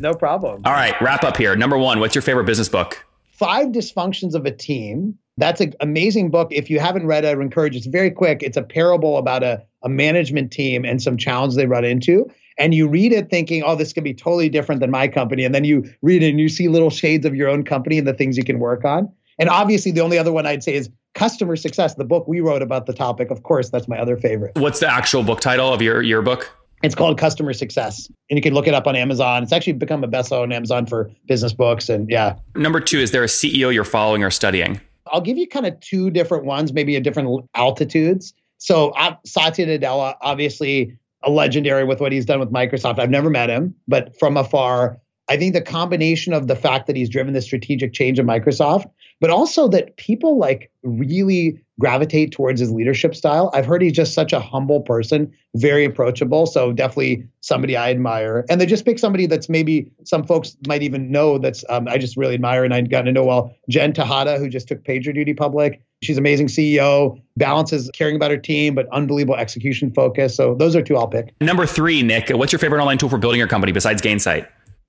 No 0.00 0.12
problem. 0.12 0.62
All 0.64 0.72
right, 0.72 1.00
wrap 1.00 1.22
up 1.22 1.36
here. 1.36 1.54
Number 1.54 1.78
one, 1.78 2.00
what's 2.00 2.16
your 2.16 2.22
favorite 2.22 2.46
business 2.46 2.68
book? 2.68 3.04
Five 3.30 3.68
Dysfunctions 3.68 4.34
of 4.34 4.44
a 4.44 4.50
Team 4.50 5.16
that's 5.40 5.60
an 5.60 5.74
amazing 5.80 6.30
book. 6.30 6.48
If 6.50 6.70
you 6.70 6.78
haven't 6.78 7.06
read 7.06 7.24
it, 7.24 7.28
I 7.28 7.34
would 7.34 7.42
encourage 7.42 7.76
It's 7.76 7.86
very 7.86 8.10
quick. 8.10 8.42
It's 8.42 8.56
a 8.56 8.62
parable 8.62 9.18
about 9.18 9.42
a, 9.42 9.62
a 9.82 9.88
management 9.88 10.52
team 10.52 10.84
and 10.84 11.02
some 11.02 11.16
challenges 11.16 11.56
they 11.56 11.66
run 11.66 11.84
into. 11.84 12.30
And 12.58 12.74
you 12.74 12.88
read 12.88 13.12
it 13.12 13.30
thinking, 13.30 13.62
oh, 13.62 13.74
this 13.74 13.92
could 13.92 14.04
be 14.04 14.12
totally 14.12 14.50
different 14.50 14.80
than 14.80 14.90
my 14.90 15.08
company. 15.08 15.44
And 15.44 15.54
then 15.54 15.64
you 15.64 15.90
read 16.02 16.22
it 16.22 16.28
and 16.28 16.38
you 16.38 16.48
see 16.48 16.68
little 16.68 16.90
shades 16.90 17.24
of 17.24 17.34
your 17.34 17.48
own 17.48 17.64
company 17.64 17.98
and 17.98 18.06
the 18.06 18.12
things 18.12 18.36
you 18.36 18.44
can 18.44 18.58
work 18.58 18.84
on. 18.84 19.10
And 19.38 19.48
obviously, 19.48 19.90
the 19.90 20.02
only 20.02 20.18
other 20.18 20.32
one 20.32 20.46
I'd 20.46 20.62
say 20.62 20.74
is 20.74 20.90
Customer 21.14 21.56
Success, 21.56 21.94
the 21.94 22.04
book 22.04 22.28
we 22.28 22.40
wrote 22.40 22.60
about 22.60 22.84
the 22.84 22.92
topic. 22.92 23.30
Of 23.30 23.42
course, 23.42 23.70
that's 23.70 23.88
my 23.88 23.98
other 23.98 24.16
favorite. 24.16 24.52
What's 24.56 24.80
the 24.80 24.88
actual 24.88 25.22
book 25.22 25.40
title 25.40 25.72
of 25.72 25.80
your, 25.80 26.02
your 26.02 26.20
book? 26.20 26.54
It's 26.82 26.94
called 26.94 27.18
Customer 27.18 27.54
Success. 27.54 28.10
And 28.28 28.36
you 28.36 28.42
can 28.42 28.54
look 28.54 28.66
it 28.66 28.74
up 28.74 28.86
on 28.86 28.96
Amazon. 28.96 29.42
It's 29.42 29.52
actually 29.52 29.74
become 29.74 30.04
a 30.04 30.08
bestseller 30.08 30.42
on 30.42 30.52
Amazon 30.52 30.86
for 30.86 31.10
business 31.26 31.52
books. 31.52 31.88
And 31.88 32.08
yeah. 32.10 32.36
Number 32.54 32.80
two, 32.80 32.98
is 32.98 33.10
there 33.10 33.22
a 33.22 33.26
CEO 33.26 33.72
you're 33.72 33.84
following 33.84 34.22
or 34.22 34.30
studying? 34.30 34.80
I'll 35.10 35.20
give 35.20 35.38
you 35.38 35.46
kind 35.46 35.66
of 35.66 35.78
two 35.80 36.10
different 36.10 36.44
ones, 36.44 36.72
maybe 36.72 36.96
at 36.96 37.02
different 37.02 37.44
altitudes. 37.54 38.34
So 38.58 38.90
uh, 38.90 39.16
Satya 39.24 39.66
Nadella, 39.66 40.14
obviously 40.20 40.96
a 41.22 41.30
legendary 41.30 41.84
with 41.84 42.00
what 42.00 42.12
he's 42.12 42.24
done 42.24 42.40
with 42.40 42.52
Microsoft. 42.52 42.98
I've 42.98 43.10
never 43.10 43.30
met 43.30 43.50
him, 43.50 43.74
but 43.88 44.18
from 44.18 44.36
afar, 44.36 44.98
I 45.28 45.36
think 45.36 45.54
the 45.54 45.62
combination 45.62 46.32
of 46.32 46.46
the 46.46 46.56
fact 46.56 46.86
that 46.86 46.96
he's 46.96 47.08
driven 47.08 47.34
the 47.34 47.42
strategic 47.42 47.92
change 47.92 48.18
of 48.18 48.26
Microsoft, 48.26 48.86
but 49.20 49.30
also 49.30 49.68
that 49.68 49.96
people 49.96 50.38
like 50.38 50.70
really 50.82 51.60
gravitate 51.78 52.30
towards 52.30 52.60
his 52.60 52.70
leadership 52.70 53.14
style. 53.14 53.50
I've 53.54 53.66
heard 53.66 53.82
he's 53.82 53.92
just 53.92 54.12
such 54.12 54.32
a 54.32 54.40
humble 54.40 54.80
person, 54.80 55.32
very 55.56 55.84
approachable. 55.84 56.46
So 56.46 56.72
definitely 56.72 57.26
somebody 57.40 57.76
I 57.76 57.90
admire. 57.90 58.44
And 58.48 58.60
they 58.60 58.66
just 58.66 58.84
pick 58.84 58.98
somebody 58.98 59.26
that's 59.26 59.48
maybe 59.48 59.90
some 60.04 60.24
folks 60.24 60.56
might 60.66 60.82
even 60.82 61.10
know 61.10 61.38
that's 61.38 61.64
um, 61.68 61.88
I 61.88 61.98
just 61.98 62.16
really 62.16 62.34
admire 62.34 62.64
and 62.64 62.74
I 62.74 62.82
got 62.82 63.02
to 63.02 63.12
know 63.12 63.24
well. 63.24 63.54
Jen 63.68 63.92
Tejada, 63.92 64.38
who 64.38 64.48
just 64.48 64.68
took 64.68 64.84
PagerDuty 64.84 65.36
public. 65.36 65.82
She's 66.02 66.18
amazing 66.18 66.46
CEO, 66.46 67.20
balances 67.36 67.90
caring 67.92 68.16
about 68.16 68.30
her 68.30 68.38
team, 68.38 68.74
but 68.74 68.86
unbelievable 68.92 69.36
execution 69.36 69.92
focus. 69.92 70.34
So 70.34 70.54
those 70.54 70.76
are 70.76 70.82
two 70.82 70.96
I'll 70.96 71.08
pick. 71.08 71.34
Number 71.40 71.66
three, 71.66 72.02
Nick, 72.02 72.30
what's 72.30 72.52
your 72.52 72.58
favorite 72.58 72.80
online 72.80 72.98
tool 72.98 73.10
for 73.10 73.18
building 73.18 73.38
your 73.38 73.48
company 73.48 73.72
besides 73.72 74.00
Gainsight? 74.00 74.46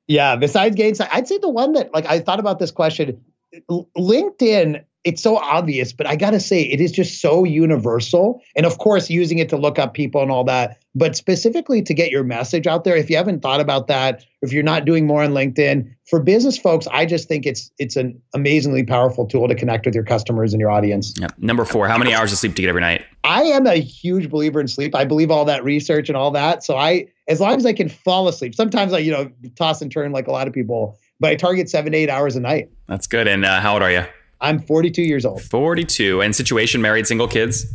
Yeah, 0.07 0.35
besides 0.35 0.75
Gainsight, 0.75 1.09
I'd 1.11 1.27
say 1.27 1.37
the 1.37 1.49
one 1.49 1.73
that 1.73 1.93
like 1.93 2.05
I 2.05 2.19
thought 2.19 2.39
about 2.39 2.59
this 2.59 2.71
question. 2.71 3.23
LinkedIn, 3.69 4.83
it's 5.03 5.21
so 5.21 5.37
obvious, 5.37 5.93
but 5.93 6.05
I 6.05 6.15
got 6.15 6.31
to 6.31 6.39
say 6.39 6.61
it 6.61 6.79
is 6.79 6.91
just 6.91 7.21
so 7.21 7.43
universal. 7.43 8.41
And 8.55 8.65
of 8.65 8.77
course, 8.77 9.09
using 9.09 9.39
it 9.39 9.49
to 9.49 9.57
look 9.57 9.79
up 9.79 9.93
people 9.93 10.21
and 10.21 10.29
all 10.29 10.43
that, 10.43 10.79
but 10.93 11.15
specifically 11.15 11.81
to 11.81 11.93
get 11.93 12.11
your 12.11 12.23
message 12.23 12.67
out 12.67 12.83
there. 12.83 12.95
If 12.95 13.09
you 13.09 13.17
haven't 13.17 13.41
thought 13.41 13.59
about 13.59 13.87
that, 13.87 14.23
if 14.41 14.53
you're 14.53 14.63
not 14.63 14.85
doing 14.85 15.07
more 15.07 15.23
on 15.23 15.31
LinkedIn, 15.31 15.91
for 16.07 16.21
business 16.21 16.57
folks, 16.57 16.87
I 16.91 17.05
just 17.05 17.27
think 17.27 17.45
it's 17.45 17.71
it's 17.79 17.95
an 17.95 18.21
amazingly 18.33 18.83
powerful 18.83 19.25
tool 19.25 19.47
to 19.47 19.55
connect 19.55 19.85
with 19.85 19.95
your 19.95 20.03
customers 20.03 20.53
and 20.53 20.59
your 20.59 20.69
audience. 20.69 21.13
Yep. 21.17 21.33
Number 21.39 21.65
four, 21.65 21.87
how 21.87 21.97
many 21.97 22.13
hours 22.13 22.31
of 22.31 22.37
sleep 22.37 22.53
do 22.53 22.61
you 22.61 22.67
get 22.67 22.69
every 22.69 22.81
night? 22.81 23.03
I 23.23 23.43
am 23.43 23.65
a 23.65 23.75
huge 23.75 24.29
believer 24.29 24.59
in 24.59 24.67
sleep. 24.67 24.93
I 24.93 25.05
believe 25.05 25.31
all 25.31 25.45
that 25.45 25.63
research 25.63 26.09
and 26.09 26.17
all 26.17 26.31
that. 26.31 26.63
So 26.63 26.75
I, 26.75 27.07
as 27.27 27.39
long 27.39 27.55
as 27.55 27.65
I 27.65 27.73
can 27.73 27.87
fall 27.87 28.27
asleep, 28.27 28.55
sometimes 28.55 28.93
I, 28.93 28.99
you 28.99 29.11
know, 29.11 29.31
toss 29.55 29.81
and 29.81 29.91
turn 29.91 30.11
like 30.11 30.27
a 30.27 30.31
lot 30.31 30.47
of 30.47 30.53
people, 30.53 30.99
but 31.21 31.29
I 31.29 31.35
target 31.35 31.69
seven 31.69 31.93
to 31.93 31.97
eight 31.97 32.09
hours 32.09 32.35
a 32.35 32.41
night. 32.41 32.69
That's 32.87 33.07
good. 33.07 33.27
And 33.27 33.45
uh, 33.45 33.61
how 33.61 33.73
old 33.73 33.83
are 33.83 33.91
you? 33.91 34.03
I'm 34.41 34.59
42 34.59 35.03
years 35.03 35.25
old. 35.25 35.41
42. 35.41 36.21
And 36.21 36.35
situation, 36.35 36.81
married, 36.81 37.07
single 37.07 37.27
kids? 37.27 37.65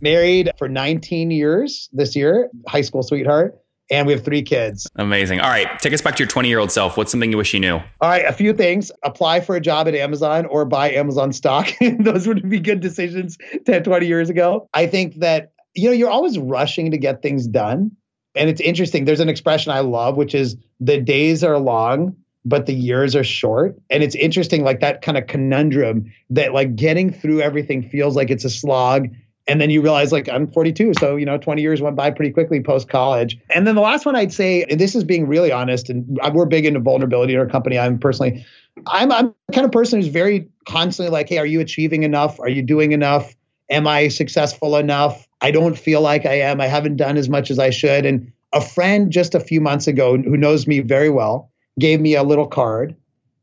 Married 0.00 0.50
for 0.56 0.68
19 0.68 1.30
years 1.30 1.90
this 1.92 2.16
year, 2.16 2.48
high 2.66 2.82
school 2.82 3.02
sweetheart 3.02 3.58
and 3.90 4.06
we 4.06 4.12
have 4.12 4.24
three 4.24 4.42
kids. 4.42 4.88
Amazing. 4.96 5.40
All 5.40 5.50
right, 5.50 5.78
take 5.78 5.92
us 5.92 6.00
back 6.00 6.16
to 6.16 6.22
your 6.22 6.28
20 6.28 6.48
year 6.48 6.58
old 6.58 6.72
self. 6.72 6.96
What's 6.96 7.10
something 7.10 7.30
you 7.30 7.36
wish 7.36 7.52
you 7.52 7.60
knew? 7.60 7.74
All 7.74 8.08
right, 8.08 8.24
a 8.24 8.32
few 8.32 8.52
things. 8.52 8.90
Apply 9.02 9.40
for 9.40 9.56
a 9.56 9.60
job 9.60 9.88
at 9.88 9.94
Amazon 9.94 10.46
or 10.46 10.64
buy 10.64 10.90
Amazon 10.90 11.32
stock. 11.32 11.68
Those 12.00 12.26
would 12.26 12.48
be 12.48 12.60
good 12.60 12.80
decisions 12.80 13.36
10, 13.66 13.84
20 13.84 14.06
years 14.06 14.30
ago. 14.30 14.68
I 14.72 14.86
think 14.86 15.16
that, 15.16 15.52
you 15.74 15.88
know, 15.88 15.92
you're 15.94 16.10
always 16.10 16.38
rushing 16.38 16.90
to 16.90 16.98
get 16.98 17.22
things 17.22 17.46
done. 17.46 17.92
And 18.34 18.50
it's 18.50 18.60
interesting. 18.60 19.04
There's 19.04 19.20
an 19.20 19.28
expression 19.28 19.70
I 19.70 19.80
love, 19.80 20.16
which 20.16 20.34
is 20.34 20.56
the 20.80 21.00
days 21.00 21.44
are 21.44 21.58
long, 21.58 22.16
but 22.44 22.66
the 22.66 22.74
years 22.74 23.16
are 23.16 23.24
short. 23.24 23.76
And 23.90 24.02
it's 24.02 24.14
interesting, 24.14 24.64
like 24.64 24.80
that 24.80 25.02
kind 25.02 25.16
of 25.16 25.26
conundrum 25.26 26.12
that 26.30 26.52
like 26.52 26.76
getting 26.76 27.12
through 27.12 27.40
everything 27.40 27.88
feels 27.88 28.16
like 28.16 28.30
it's 28.30 28.44
a 28.44 28.50
slog 28.50 29.08
and 29.46 29.60
then 29.60 29.70
you 29.70 29.82
realize 29.82 30.10
like 30.10 30.28
i'm 30.28 30.50
42 30.50 30.92
so 30.98 31.16
you 31.16 31.26
know 31.26 31.36
20 31.36 31.60
years 31.60 31.80
went 31.82 31.96
by 31.96 32.10
pretty 32.10 32.32
quickly 32.32 32.62
post 32.62 32.88
college 32.88 33.38
and 33.54 33.66
then 33.66 33.74
the 33.74 33.80
last 33.80 34.06
one 34.06 34.16
i'd 34.16 34.32
say 34.32 34.64
and 34.64 34.80
this 34.80 34.94
is 34.94 35.04
being 35.04 35.26
really 35.26 35.52
honest 35.52 35.90
and 35.90 36.18
we're 36.32 36.46
big 36.46 36.64
into 36.64 36.80
vulnerability 36.80 37.34
in 37.34 37.38
our 37.38 37.46
company 37.46 37.78
i'm 37.78 37.98
personally 37.98 38.44
i'm 38.86 39.12
i'm 39.12 39.34
the 39.48 39.52
kind 39.52 39.64
of 39.64 39.72
person 39.72 40.00
who's 40.00 40.08
very 40.08 40.48
constantly 40.66 41.10
like 41.10 41.28
hey 41.28 41.38
are 41.38 41.46
you 41.46 41.60
achieving 41.60 42.02
enough? 42.02 42.40
Are 42.40 42.48
you 42.48 42.62
doing 42.62 42.92
enough? 42.92 43.34
Am 43.70 43.86
i 43.86 44.08
successful 44.08 44.76
enough? 44.76 45.26
I 45.40 45.50
don't 45.50 45.78
feel 45.78 46.00
like 46.00 46.26
i 46.26 46.34
am. 46.34 46.60
I 46.60 46.66
haven't 46.66 46.96
done 46.96 47.16
as 47.16 47.28
much 47.28 47.50
as 47.50 47.58
i 47.58 47.70
should. 47.70 48.06
And 48.06 48.32
a 48.52 48.60
friend 48.60 49.10
just 49.10 49.34
a 49.34 49.40
few 49.40 49.60
months 49.60 49.86
ago 49.86 50.16
who 50.16 50.36
knows 50.36 50.66
me 50.66 50.80
very 50.80 51.10
well 51.10 51.50
gave 51.78 52.00
me 52.00 52.14
a 52.14 52.22
little 52.22 52.46
card 52.46 52.94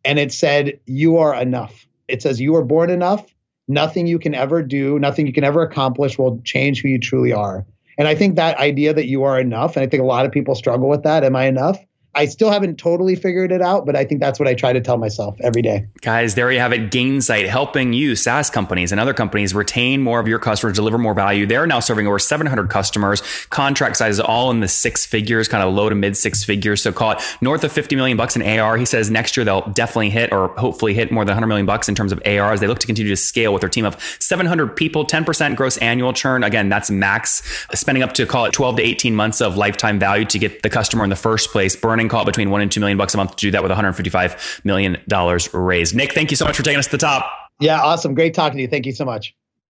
and 0.06 0.18
it 0.20 0.32
said 0.32 0.80
you 0.86 1.18
are 1.18 1.36
enough 1.36 1.88
it 2.08 2.22
says 2.22 2.42
you 2.42 2.56
are 2.56 2.64
born 2.64 2.90
enough 2.90 3.26
nothing 3.72 4.06
you 4.06 4.20
can 4.20 4.36
ever 4.36 4.62
do, 4.62 5.00
nothing 5.00 5.26
you 5.26 5.34
can 5.34 5.44
ever 5.44 5.64
accomplish 5.64 6.18
will 6.18 6.40
change 6.44 6.82
who 6.82 6.90
you 6.90 7.00
truly 7.00 7.34
are. 7.34 7.66
And 7.98 8.08
I 8.08 8.16
think 8.16 8.36
that 8.36 8.58
idea 8.58 8.94
that 8.94 9.08
you 9.08 9.24
are 9.24 9.40
enough, 9.40 9.76
and 9.76 9.84
I 9.84 9.88
think 9.88 10.02
a 10.02 10.06
lot 10.06 10.26
of 10.26 10.32
people 10.32 10.56
struggle 10.56 10.90
with 10.90 11.04
that. 11.04 11.24
Am 11.24 11.36
I 11.36 11.46
enough? 11.46 11.80
I 12.14 12.26
still 12.26 12.52
haven't 12.52 12.78
totally 12.78 13.16
figured 13.16 13.54
it 13.54 13.62
out, 13.62 13.86
but 13.86 13.96
I 13.96 14.04
think 14.04 14.20
that's 14.20 14.38
what 14.38 14.48
I 14.48 14.54
try 14.54 14.74
to 14.74 14.82
tell 14.82 14.98
myself 14.98 15.38
every 15.42 15.62
day. 15.62 15.88
Guys, 16.02 16.36
there 16.36 16.52
you 16.52 16.60
have 16.60 16.74
it. 16.74 16.92
Gainsight 16.92 17.48
helping 17.48 17.94
you, 17.94 18.18
SaaS 18.18 18.50
companies 18.50 18.92
and 18.92 19.00
other 19.00 19.14
companies, 19.14 19.56
retain 19.56 20.02
more 20.02 20.20
of 20.20 20.28
your 20.28 20.38
customers, 20.40 20.76
deliver 20.76 20.98
more 20.98 21.14
value. 21.14 21.46
They're 21.46 21.66
now 21.66 21.80
serving 21.80 22.08
over 22.08 22.20
700 22.20 22.70
customers. 22.70 23.22
Contract 23.50 23.96
sizes 23.96 24.20
all 24.20 24.52
in 24.52 24.60
the 24.60 24.68
six 24.68 25.06
figures, 25.06 25.48
kind 25.48 25.64
of 25.64 25.74
low 25.74 25.88
to 25.88 25.96
mid 25.96 26.18
six 26.18 26.44
figures. 26.44 26.82
So 26.82 26.92
call 26.92 27.12
it 27.12 27.38
north 27.40 27.64
of 27.64 27.72
50 27.72 27.96
million 27.96 28.18
bucks 28.18 28.36
in 28.36 28.42
AR. 28.42 28.76
He 28.76 28.86
says 28.86 29.10
next 29.10 29.38
year 29.38 29.46
they'll 29.46 29.68
definitely 29.70 30.10
hit 30.10 30.34
or 30.34 30.50
hopefully 30.58 30.94
hit 30.94 31.12
more 31.12 31.24
than 31.24 31.32
100 31.32 31.48
million 31.48 31.66
bucks 31.66 31.88
in 31.88 31.96
terms 31.96 32.12
of 32.12 32.22
AR 32.26 32.52
as 32.52 32.60
they 32.60 32.68
look 32.68 32.80
to 32.80 32.88
continue 32.88 33.12
to 33.12 33.18
scale 33.18 33.54
with 33.54 33.62
their 33.62 33.70
team 33.70 33.86
of 33.86 33.98
700 34.20 34.76
people, 34.76 35.06
10% 35.06 35.56
gross 35.56 35.78
annual 35.78 36.12
churn. 36.12 36.44
Again, 36.44 36.68
that's 36.68 36.92
max 36.92 37.42
spending 37.74 38.04
up 38.04 38.12
to 38.14 38.26
call 38.26 38.46
it 38.46 38.52
12 38.52 38.78
to 38.78 38.84
18 38.84 39.16
months 39.16 39.40
of 39.40 39.56
lifetime 39.56 39.98
value 39.98 40.26
to 40.26 40.38
get 40.38 40.62
the 40.62 40.70
customer 40.70 41.06
in 41.06 41.10
the 41.10 41.16
first 41.16 41.52
place, 41.52 41.74
burning 41.76 42.01
earning 42.02 42.10
call 42.10 42.26
between 42.26 42.50
one 42.50 42.62
and 42.62 42.72
two 42.72 42.80
million 42.80 42.98
bucks 42.98 43.14
a 43.14 43.18
month 43.18 43.36
to 43.36 43.42
do 43.42 43.52
that 43.52 43.62
with 43.62 43.70
155 43.70 44.62
million 44.64 44.98
dollars 45.08 45.54
raised. 45.54 45.96
Nick, 45.96 46.14
thank 46.14 46.32
you 46.32 46.38
so 46.38 46.46
much 46.46 46.58
for 46.58 46.64
taking 46.64 46.80
us 46.80 46.86
to 46.88 46.92
the 46.92 46.98
top. 46.98 47.32
Yeah, 47.60 47.80
awesome. 47.80 48.16
Great 48.16 48.34
talking 48.34 48.58
to 48.58 48.62
you. 48.64 48.68
Thank 48.68 48.86
you 48.88 48.92
so 48.92 49.06
much. 49.06 49.36